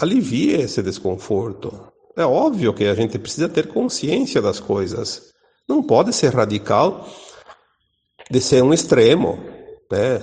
alivie 0.00 0.52
esse 0.52 0.82
desconforto. 0.82 1.92
É 2.16 2.24
óbvio 2.24 2.72
que 2.72 2.84
a 2.84 2.94
gente 2.94 3.18
precisa 3.18 3.48
ter 3.48 3.68
consciência 3.68 4.40
das 4.40 4.58
coisas. 4.58 5.32
Não 5.68 5.82
pode 5.82 6.12
ser 6.12 6.34
radical 6.34 7.06
de 8.30 8.40
ser 8.40 8.62
um 8.62 8.72
extremo, 8.72 9.38
né? 9.90 10.22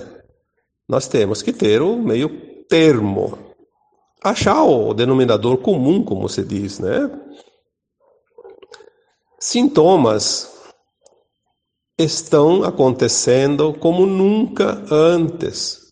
Nós 0.88 1.06
temos 1.06 1.40
que 1.40 1.52
ter 1.52 1.80
o 1.80 1.96
meio 1.96 2.28
termo 2.68 3.54
achar 4.24 4.64
o 4.64 4.94
denominador 4.94 5.58
comum, 5.58 6.02
como 6.02 6.30
se 6.30 6.42
diz, 6.42 6.78
né? 6.78 7.10
Sintomas 9.38 10.50
estão 11.98 12.64
acontecendo 12.64 13.74
como 13.74 14.06
nunca 14.06 14.82
antes. 14.90 15.83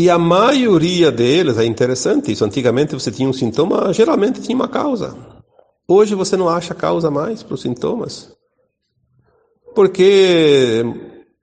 E 0.00 0.08
a 0.08 0.18
maioria 0.18 1.12
deles, 1.12 1.58
é 1.58 1.64
interessante 1.66 2.32
isso, 2.32 2.42
antigamente 2.42 2.94
você 2.94 3.10
tinha 3.10 3.28
um 3.28 3.34
sintoma, 3.34 3.92
geralmente 3.92 4.40
tinha 4.40 4.56
uma 4.56 4.66
causa. 4.66 5.14
Hoje 5.86 6.14
você 6.14 6.38
não 6.38 6.48
acha 6.48 6.74
causa 6.74 7.10
mais 7.10 7.42
para 7.42 7.52
os 7.52 7.60
sintomas. 7.60 8.32
Porque 9.74 10.82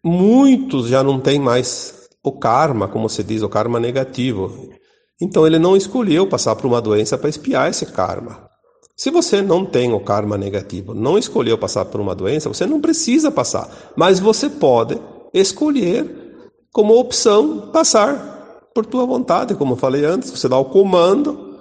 muitos 0.03 0.87
já 0.87 1.03
não 1.03 1.19
têm 1.19 1.39
mais 1.39 2.09
o 2.23 2.31
karma, 2.31 2.87
como 2.87 3.07
se 3.07 3.23
diz, 3.23 3.43
o 3.43 3.47
karma 3.47 3.79
negativo. 3.79 4.71
Então 5.21 5.45
ele 5.45 5.59
não 5.59 5.77
escolheu 5.77 6.25
passar 6.25 6.55
por 6.55 6.65
uma 6.65 6.81
doença 6.81 7.15
para 7.15 7.29
espiar 7.29 7.69
esse 7.69 7.85
karma. 7.85 8.49
Se 8.95 9.11
você 9.11 9.39
não 9.39 9.67
tem 9.67 9.93
o 9.93 9.99
karma 9.99 10.35
negativo, 10.35 10.95
não 10.95 11.15
escolheu 11.15 11.59
passar 11.59 11.85
por 11.85 12.01
uma 12.01 12.15
doença, 12.15 12.49
você 12.49 12.65
não 12.65 12.81
precisa 12.81 13.29
passar. 13.29 13.69
Mas 13.95 14.19
você 14.19 14.49
pode 14.49 14.99
escolher 15.31 16.09
como 16.73 16.97
opção 16.97 17.69
passar 17.71 18.36
por 18.77 18.85
tua 18.85 19.07
vontade, 19.07 19.55
como 19.55 19.73
eu 19.73 19.77
falei 19.77 20.05
antes, 20.05 20.29
você 20.29 20.47
dá 20.47 20.55
o 20.55 20.65
comando 20.65 21.57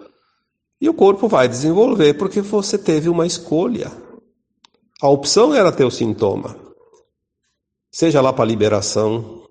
e 0.79 0.87
o 0.87 0.93
corpo 0.93 1.27
vai 1.27 1.49
desenvolver 1.49 2.13
porque 2.13 2.43
você 2.43 2.77
teve 2.77 3.09
uma 3.09 3.27
escolha. 3.27 3.91
A 5.01 5.09
opção 5.09 5.55
era 5.55 5.73
ter 5.73 5.87
o 5.87 5.91
sintoma. 5.91 6.55
Seja 7.91 8.21
lá 8.21 8.35
para 8.35 8.45
liberação 8.45 9.45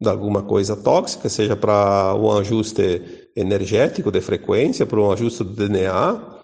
de 0.00 0.08
alguma 0.08 0.42
coisa 0.42 0.74
tóxica, 0.74 1.28
seja 1.28 1.54
para 1.54 2.14
um 2.14 2.32
ajuste 2.38 3.28
energético 3.36 4.10
de 4.10 4.22
frequência, 4.22 4.86
para 4.86 4.98
um 4.98 5.12
ajuste 5.12 5.44
do 5.44 5.52
DNA, 5.54 6.42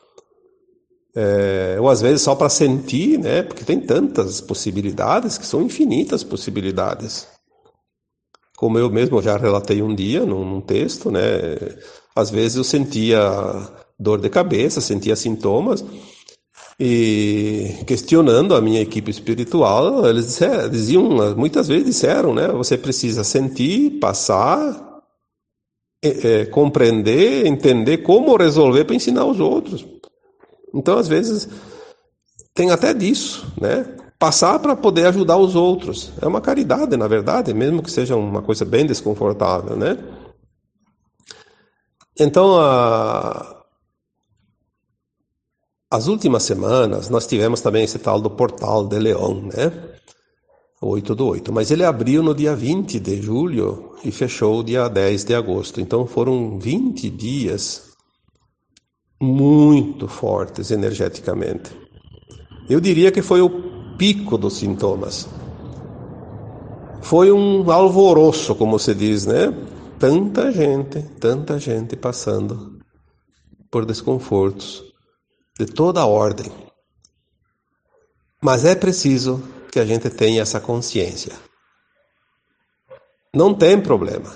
é, 1.17 1.79
ou 1.81 1.89
às 1.89 2.03
vezes 2.03 2.21
só 2.21 2.35
para 2.35 2.51
sentir, 2.51 3.19
né? 3.19 3.43
Porque 3.45 3.65
tem 3.65 3.81
tantas 3.81 4.43
possibilidades 4.43 5.39
que 5.39 5.47
são 5.47 5.63
infinitas 5.63 6.23
possibilidades. 6.23 7.38
Como 8.59 8.77
eu 8.77 8.91
mesmo 8.91 9.23
já 9.23 9.37
relatei 9.37 9.81
um 9.81 9.95
dia 9.95 10.27
num, 10.27 10.45
num 10.45 10.61
texto, 10.61 11.13
né? 11.13 11.21
Às 12.13 12.29
vezes 12.29 12.57
eu 12.57 12.65
sentia 12.65 13.21
dor 13.97 14.21
de 14.21 14.29
cabeça, 14.29 14.81
sentia 14.81 15.15
sintomas, 15.15 15.85
e 16.77 17.85
questionando 17.87 18.57
a 18.57 18.61
minha 18.61 18.81
equipe 18.81 19.13
espiritual, 19.13 20.05
eles 20.09 20.27
disseram, 20.27 20.69
diziam, 20.69 21.37
muitas 21.37 21.69
vezes 21.69 21.87
disseram, 21.87 22.35
né? 22.35 22.49
Você 22.49 22.77
precisa 22.77 23.23
sentir, 23.23 24.01
passar, 24.01 25.03
é, 26.05 26.09
é, 26.41 26.47
compreender, 26.47 27.47
entender 27.47 27.99
como 27.99 28.37
resolver 28.37 28.85
para 28.87 28.97
ensinar 28.97 29.25
os 29.25 29.39
outros. 29.39 29.87
Então, 30.75 30.99
às 30.99 31.07
vezes, 31.07 31.49
tem 32.53 32.73
até 32.73 32.93
disso, 32.93 33.53
né? 33.61 33.87
Passar 34.19 34.59
para 34.59 34.75
poder 34.75 35.07
ajudar 35.07 35.37
os 35.37 35.55
outros. 35.55 36.13
É 36.21 36.27
uma 36.27 36.41
caridade, 36.41 36.97
na 36.97 37.07
verdade, 37.07 37.55
mesmo 37.55 37.83
que 37.83 37.91
seja 37.91 38.17
uma 38.17 38.43
coisa 38.43 38.65
bem 38.65 38.85
desconfortável, 38.85 39.77
né? 39.77 39.97
Então, 42.19 42.59
a, 42.59 43.63
as 45.89 46.09
últimas 46.09 46.43
semanas 46.43 47.09
nós 47.09 47.29
tivemos 47.29 47.61
também 47.61 47.85
esse 47.85 47.99
tal 47.99 48.21
do 48.21 48.29
Portal 48.29 48.87
de 48.87 48.99
Leão, 48.99 49.43
né? 49.43 49.73
8 50.81 51.15
do 51.15 51.27
8. 51.27 51.53
Mas 51.53 51.71
ele 51.71 51.85
abriu 51.85 52.23
no 52.23 52.35
dia 52.35 52.55
20 52.55 52.99
de 52.99 53.23
julho 53.23 53.95
e 54.05 54.11
fechou 54.11 54.63
dia 54.63 54.89
10 54.89 55.25
de 55.25 55.35
agosto. 55.35 55.81
Então 55.81 56.07
foram 56.07 56.59
20 56.59 57.09
dias 57.11 57.89
muito 59.21 60.07
fortes 60.07 60.71
energeticamente. 60.71 61.71
Eu 62.69 62.81
diria 62.81 63.11
que 63.11 63.23
foi 63.23 63.41
o 63.41 63.78
pico 63.99 64.39
dos 64.39 64.57
sintomas. 64.57 65.29
Foi 67.03 67.33
um 67.33 67.69
alvoroço, 67.71 68.55
como 68.55 68.79
se 68.79 68.95
diz, 68.95 69.27
né? 69.27 69.53
Tanta 69.99 70.53
gente, 70.53 71.03
tanta 71.21 71.59
gente 71.59 71.97
passando 71.97 72.79
por 73.71 73.85
desconfortos 73.85 74.85
de 75.59 75.67
toda 75.67 76.01
a 76.01 76.07
ordem. 76.07 76.51
Mas 78.41 78.65
é 78.65 78.77
preciso 78.77 79.43
que 79.73 79.81
a 79.81 79.85
gente 79.85 80.09
tenha 80.09 80.43
essa 80.43 80.61
consciência. 80.61 81.33
Não 83.35 83.53
tem 83.53 83.81
problema. 83.81 84.31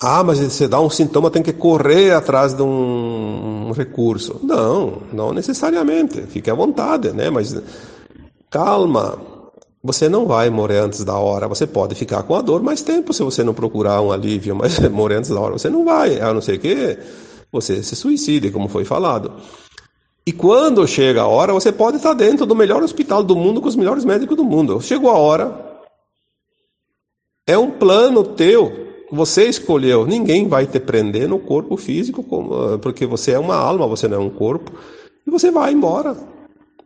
Ah, 0.00 0.22
mas 0.22 0.38
você 0.38 0.66
dá 0.66 0.80
um 0.80 0.90
sintoma, 0.90 1.30
tem 1.30 1.42
que 1.42 1.52
correr 1.52 2.12
atrás 2.12 2.54
de 2.54 2.62
um 2.62 3.72
recurso. 3.72 4.40
Não, 4.42 5.02
não 5.12 5.32
necessariamente. 5.32 6.22
Fique 6.22 6.50
à 6.50 6.54
vontade, 6.54 7.12
né? 7.12 7.30
Mas 7.30 7.54
calma. 8.52 9.18
você 9.82 10.08
não 10.08 10.26
vai 10.26 10.50
morrer 10.50 10.78
antes 10.78 11.02
da 11.02 11.16
hora. 11.16 11.48
Você 11.48 11.66
pode 11.66 11.94
ficar 11.94 12.22
com 12.22 12.36
a 12.36 12.42
dor 12.42 12.62
mais 12.62 12.82
tempo 12.82 13.12
se 13.12 13.22
você 13.22 13.42
não 13.42 13.54
procurar 13.54 14.00
um 14.00 14.12
alívio, 14.12 14.54
mas 14.54 14.78
morrer 14.90 15.16
antes 15.16 15.30
da 15.30 15.40
hora 15.40 15.54
você 15.54 15.70
não 15.70 15.84
vai, 15.84 16.20
a 16.20 16.32
não 16.32 16.40
ser 16.40 16.58
que 16.58 16.98
você 17.50 17.82
se 17.82 17.96
suicide, 17.96 18.50
como 18.50 18.68
foi 18.68 18.84
falado. 18.84 19.32
E 20.24 20.30
quando 20.32 20.86
chega 20.86 21.22
a 21.22 21.26
hora, 21.26 21.52
você 21.52 21.72
pode 21.72 21.96
estar 21.96 22.14
dentro 22.14 22.46
do 22.46 22.54
melhor 22.54 22.80
hospital 22.82 23.24
do 23.24 23.34
mundo 23.34 23.60
com 23.60 23.66
os 23.66 23.74
melhores 23.74 24.04
médicos 24.04 24.36
do 24.36 24.44
mundo. 24.44 24.80
Chegou 24.80 25.10
a 25.10 25.18
hora. 25.18 25.72
É 27.44 27.58
um 27.58 27.72
plano 27.72 28.22
teu. 28.22 28.70
Você 29.10 29.48
escolheu. 29.48 30.06
Ninguém 30.06 30.46
vai 30.46 30.64
te 30.64 30.78
prender 30.78 31.28
no 31.28 31.40
corpo 31.40 31.76
físico, 31.76 32.24
porque 32.80 33.04
você 33.04 33.32
é 33.32 33.38
uma 33.38 33.56
alma, 33.56 33.88
você 33.88 34.06
não 34.06 34.18
é 34.18 34.20
um 34.20 34.30
corpo. 34.30 34.70
E 35.26 35.30
você 35.30 35.50
vai 35.50 35.72
embora. 35.72 36.16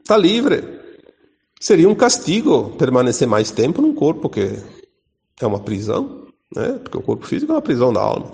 Está 0.03 0.17
livre. 0.17 0.76
Seria 1.61 1.89
um 1.89 1.95
castigo 1.95 2.71
permanecer 2.77 3.27
mais 3.27 3.51
tempo 3.51 3.81
num 3.81 3.95
corpo 3.95 4.29
que 4.29 4.63
é 5.41 5.47
uma 5.47 5.61
prisão, 5.61 6.27
né? 6.55 6.79
Porque 6.83 6.99
o 6.99 7.03
corpo 7.03 7.27
físico 7.27 7.53
é 7.53 7.55
uma 7.55 7.63
prisão 7.63 7.93
da 7.93 8.01
alma. 8.01 8.31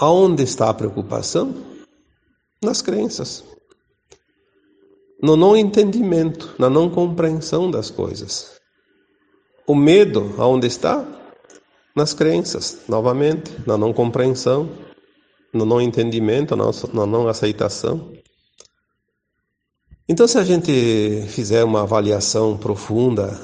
Aonde 0.00 0.42
está 0.42 0.70
a 0.70 0.74
preocupação? 0.74 1.54
Nas 2.62 2.80
crenças. 2.82 3.44
No 5.22 5.36
não 5.36 5.56
entendimento, 5.56 6.54
na 6.58 6.68
não 6.68 6.90
compreensão 6.90 7.70
das 7.70 7.90
coisas. 7.90 8.58
O 9.66 9.74
medo, 9.74 10.34
aonde 10.38 10.66
está? 10.66 11.06
Nas 11.94 12.12
crenças, 12.12 12.80
novamente, 12.88 13.52
na 13.66 13.78
não 13.78 13.92
compreensão, 13.92 14.68
no 15.52 15.64
não 15.64 15.80
entendimento, 15.80 16.56
na 16.56 17.06
não 17.06 17.28
aceitação. 17.28 18.12
Então, 20.06 20.28
se 20.28 20.36
a 20.36 20.44
gente 20.44 21.24
fizer 21.28 21.64
uma 21.64 21.82
avaliação 21.82 22.58
profunda, 22.58 23.40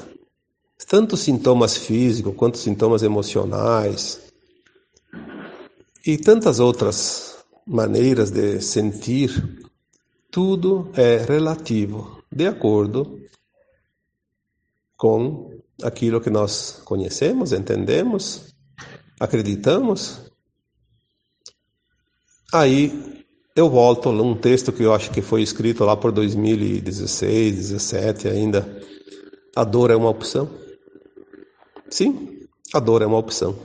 tanto 0.87 1.17
sintomas 1.17 1.75
físicos 1.75 2.35
quanto 2.35 2.59
sintomas 2.59 3.01
emocionais 3.01 4.21
e 6.05 6.17
tantas 6.17 6.59
outras 6.59 7.43
maneiras 7.65 8.29
de 8.29 8.61
sentir, 8.61 9.59
tudo 10.29 10.91
é 10.93 11.17
relativo, 11.17 12.23
de 12.31 12.45
acordo 12.45 13.19
com 14.95 15.59
aquilo 15.81 16.21
que 16.21 16.29
nós 16.29 16.79
conhecemos, 16.85 17.53
entendemos, 17.53 18.53
acreditamos. 19.19 20.31
Aí 22.53 23.20
eu 23.55 23.69
volto 23.69 24.09
a 24.09 24.11
um 24.11 24.35
texto 24.35 24.71
que 24.71 24.83
eu 24.83 24.93
acho 24.93 25.11
que 25.11 25.21
foi 25.21 25.41
escrito 25.41 25.83
lá 25.83 25.95
por 25.95 26.11
2016, 26.11 27.55
17 27.55 28.27
ainda. 28.27 28.81
A 29.55 29.63
dor 29.63 29.91
é 29.91 29.95
uma 29.95 30.09
opção. 30.09 30.49
Sim, 31.89 32.39
a 32.73 32.79
dor 32.79 33.01
é 33.01 33.05
uma 33.05 33.17
opção. 33.17 33.55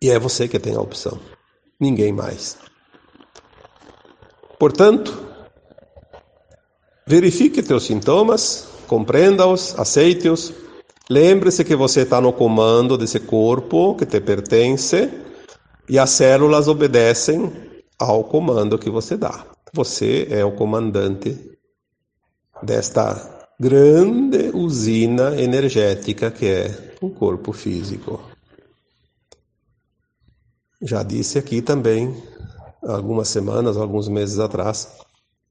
E 0.00 0.10
é 0.10 0.18
você 0.18 0.48
que 0.48 0.58
tem 0.58 0.74
a 0.74 0.80
opção, 0.80 1.20
ninguém 1.78 2.12
mais. 2.12 2.58
Portanto, 4.58 5.16
verifique 7.06 7.62
teus 7.62 7.84
sintomas, 7.84 8.66
compreenda-os, 8.88 9.78
aceite-os. 9.78 10.52
Lembre-se 11.08 11.64
que 11.64 11.76
você 11.76 12.00
está 12.00 12.20
no 12.20 12.32
comando 12.32 12.98
desse 12.98 13.20
corpo 13.20 13.94
que 13.94 14.06
te 14.06 14.20
pertence 14.20 15.08
e 15.88 15.98
as 15.98 16.10
células 16.10 16.66
obedecem 16.66 17.71
ao 18.02 18.24
comando 18.24 18.78
que 18.78 18.90
você 18.90 19.16
dá. 19.16 19.46
Você 19.72 20.26
é 20.30 20.44
o 20.44 20.52
comandante 20.52 21.58
desta 22.62 23.46
grande 23.58 24.50
usina 24.54 25.40
energética 25.40 26.30
que 26.30 26.46
é 26.46 26.94
o 27.00 27.10
corpo 27.10 27.52
físico. 27.52 28.20
Já 30.80 31.02
disse 31.02 31.38
aqui 31.38 31.62
também, 31.62 32.14
algumas 32.82 33.28
semanas, 33.28 33.76
alguns 33.76 34.08
meses 34.08 34.38
atrás, 34.38 34.88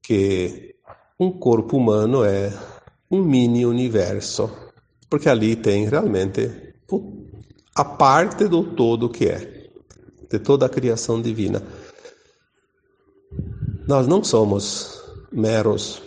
que 0.02 0.74
um 1.18 1.30
corpo 1.30 1.76
humano 1.78 2.24
é 2.24 2.52
um 3.10 3.22
mini 3.22 3.64
universo, 3.64 4.50
porque 5.08 5.28
ali 5.28 5.56
tem 5.56 5.86
realmente 5.86 6.74
a 7.74 7.84
parte 7.84 8.46
do 8.46 8.62
todo 8.62 9.08
que 9.08 9.26
é, 9.26 9.70
de 10.30 10.38
toda 10.38 10.66
a 10.66 10.68
criação 10.68 11.20
divina. 11.20 11.62
Nós 13.86 14.06
não 14.06 14.22
somos 14.22 15.02
meros 15.32 16.00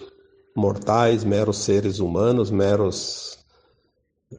mortais, 0.55 1.25
meros 1.25 1.57
seres 1.57 1.99
humanos, 1.99 2.49
meros 2.49 3.37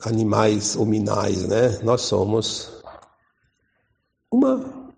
animais 0.00 0.74
hominais, 0.74 1.46
né? 1.46 1.78
Nós 1.82 2.02
somos 2.02 2.72
uma 4.32 4.90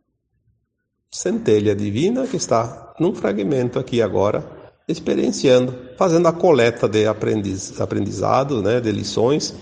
centelha 1.11 1.75
divina 1.75 2.29
que 2.29 2.37
está 2.37 2.95
num 3.01 3.13
fragmento 3.13 3.79
aqui 3.79 4.01
agora, 4.01 4.49
experienciando, 4.87 5.77
fazendo 5.97 6.29
a 6.29 6.33
coleta 6.33 6.89
de 6.89 7.07
aprendiz, 7.07 7.81
aprendizado, 7.81 8.63
né, 8.63 8.81
de 8.81 8.93
lições, 8.93 9.55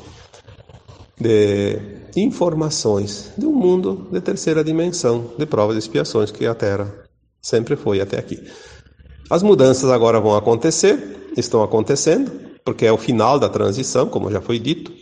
de 1.18 1.80
informações 2.14 3.32
de 3.38 3.46
um 3.46 3.52
mundo 3.52 4.06
de 4.12 4.20
terceira 4.20 4.62
dimensão, 4.62 5.32
de 5.38 5.46
provas 5.46 5.76
e 5.76 5.78
expiações 5.78 6.30
que 6.30 6.46
a 6.46 6.54
Terra 6.54 7.05
Sempre 7.46 7.76
foi 7.76 8.00
até 8.00 8.18
aqui. 8.18 8.42
As 9.30 9.40
mudanças 9.40 9.88
agora 9.88 10.18
vão 10.18 10.34
acontecer, 10.34 11.30
estão 11.36 11.62
acontecendo, 11.62 12.28
porque 12.64 12.84
é 12.84 12.90
o 12.90 12.98
final 12.98 13.38
da 13.38 13.48
transição, 13.48 14.08
como 14.08 14.32
já 14.32 14.40
foi 14.40 14.58
dito. 14.58 14.92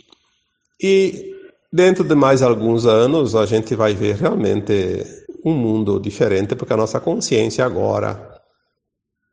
E 0.79 1.33
dentro 1.73 2.03
de 2.03 2.13
mais 2.13 2.43
alguns 2.43 2.85
anos 2.85 3.35
a 3.35 3.47
gente 3.47 3.73
vai 3.73 3.95
ver 3.95 4.17
realmente 4.17 5.03
um 5.43 5.53
mundo 5.55 5.99
diferente, 5.99 6.55
porque 6.55 6.73
a 6.73 6.77
nossa 6.77 6.99
consciência 6.99 7.65
agora 7.65 8.39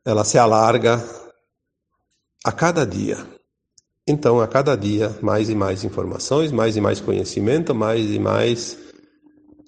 ela 0.03 0.23
se 0.23 0.39
alarga 0.39 0.99
a 2.43 2.51
cada 2.51 2.83
dia. 2.83 3.17
Então, 4.07 4.41
a 4.41 4.47
cada 4.47 4.75
dia, 4.75 5.15
mais 5.21 5.51
e 5.51 5.55
mais 5.55 5.83
informações, 5.83 6.51
mais 6.51 6.75
e 6.75 6.81
mais 6.81 6.99
conhecimento, 6.99 7.75
mais 7.75 8.09
e 8.09 8.17
mais 8.17 8.75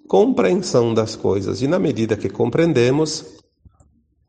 compreensão 0.08 0.94
das 0.94 1.16
coisas. 1.16 1.62
E 1.62 1.68
na 1.68 1.80
medida 1.80 2.18
que 2.18 2.30
compreendemos, 2.30 3.35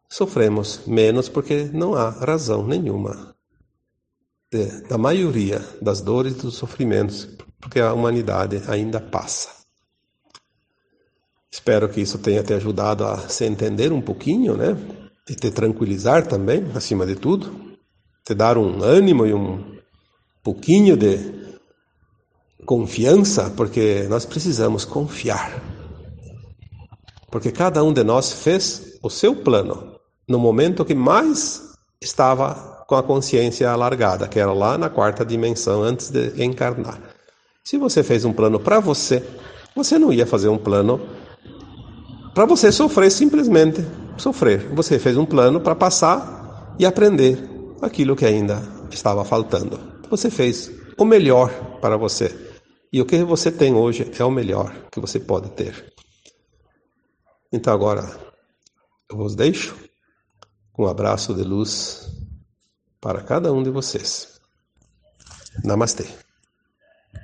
sofremos 0.09 0.83
menos 0.87 1.29
porque 1.29 1.65
não 1.73 1.95
há 1.95 2.11
razão 2.11 2.67
nenhuma 2.67 3.35
de, 4.51 4.83
da 4.83 4.97
maioria 4.97 5.61
das 5.83 6.01
dores 6.01 6.35
e 6.35 6.43
dos 6.43 6.57
sofrimentos, 6.57 7.29
porque 7.61 7.81
a 7.81 7.93
humanidade 7.93 8.63
ainda 8.69 9.01
passa. 9.01 9.51
Espero 11.51 11.89
que 11.89 12.01
isso 12.01 12.19
tenha 12.19 12.43
te 12.43 12.53
ajudado 12.55 13.05
a 13.05 13.29
se 13.29 13.45
entender 13.45 13.93
um 13.93 14.01
pouquinho, 14.01 14.57
né? 14.57 14.77
E 15.29 15.35
te 15.35 15.51
tranquilizar 15.51 16.27
também, 16.27 16.65
acima 16.75 17.05
de 17.05 17.17
tudo, 17.17 17.77
te 18.25 18.35
dar 18.35 18.57
um 18.59 18.83
ânimo 18.83 19.27
e 19.27 19.35
um 19.35 19.79
pouquinho 20.43 20.97
de 20.97 21.19
confiança, 22.65 23.51
porque 23.51 24.07
nós 24.09 24.25
precisamos 24.25 24.85
confiar. 24.85 25.63
Porque 27.31 27.51
cada 27.51 27.83
um 27.83 27.93
de 27.93 28.05
nós 28.05 28.33
fez 28.33 28.99
o 29.03 29.11
seu 29.11 29.35
plano 29.37 29.96
no 30.29 30.39
momento 30.39 30.85
que 30.85 30.95
mais 30.95 31.77
estava 32.01 32.85
com 32.87 32.95
a 32.95 33.03
consciência 33.03 33.71
alargada, 33.71 34.29
que 34.29 34.39
era 34.39 34.53
lá 34.53 34.77
na 34.79 34.89
quarta 34.89 35.25
dimensão, 35.25 35.83
antes 35.83 36.11
de 36.11 36.43
encarnar. 36.43 37.01
Se 37.65 37.77
você 37.77 38.03
fez 38.03 38.25
um 38.25 38.33
plano 38.33 38.61
para 38.61 38.79
você, 38.81 39.23
você 39.75 39.99
não 39.99 40.13
ia 40.13 40.27
fazer 40.27 40.49
um 40.49 40.59
plano 40.59 41.01
para 42.35 42.45
você 42.45 42.71
sofrer 42.71 43.11
simplesmente 43.11 43.85
sofrer. 44.17 44.69
Você 44.75 44.99
fez 44.99 45.17
um 45.17 45.27
plano 45.27 45.61
para 45.61 45.75
passar 45.75 46.75
e 46.79 46.87
aprender 46.87 47.39
aquilo 47.81 48.17
que 48.17 48.25
ainda 48.25 48.63
estava 48.91 49.25
faltando. 49.25 49.79
Você 50.11 50.31
fez 50.31 50.71
o 50.97 51.05
melhor 51.05 51.51
para 51.81 51.97
você. 51.97 52.35
E 52.93 53.01
o 53.01 53.07
que 53.07 53.23
você 53.25 53.51
tem 53.51 53.75
hoje 53.75 54.11
é 54.19 54.25
o 54.25 54.31
melhor 54.31 54.75
que 54.91 55.01
você 55.01 55.19
pode 55.19 55.51
ter. 55.51 55.93
Então 57.53 57.73
agora 57.73 58.09
eu 59.11 59.17
vos 59.17 59.35
deixo 59.35 59.86
um 60.79 60.87
abraço 60.87 61.35
de 61.35 61.43
luz 61.43 62.11
para 63.01 63.23
cada 63.23 63.53
um 63.53 63.63
de 63.63 63.71
vocês. 63.71 64.41
Namastê. 65.65 66.26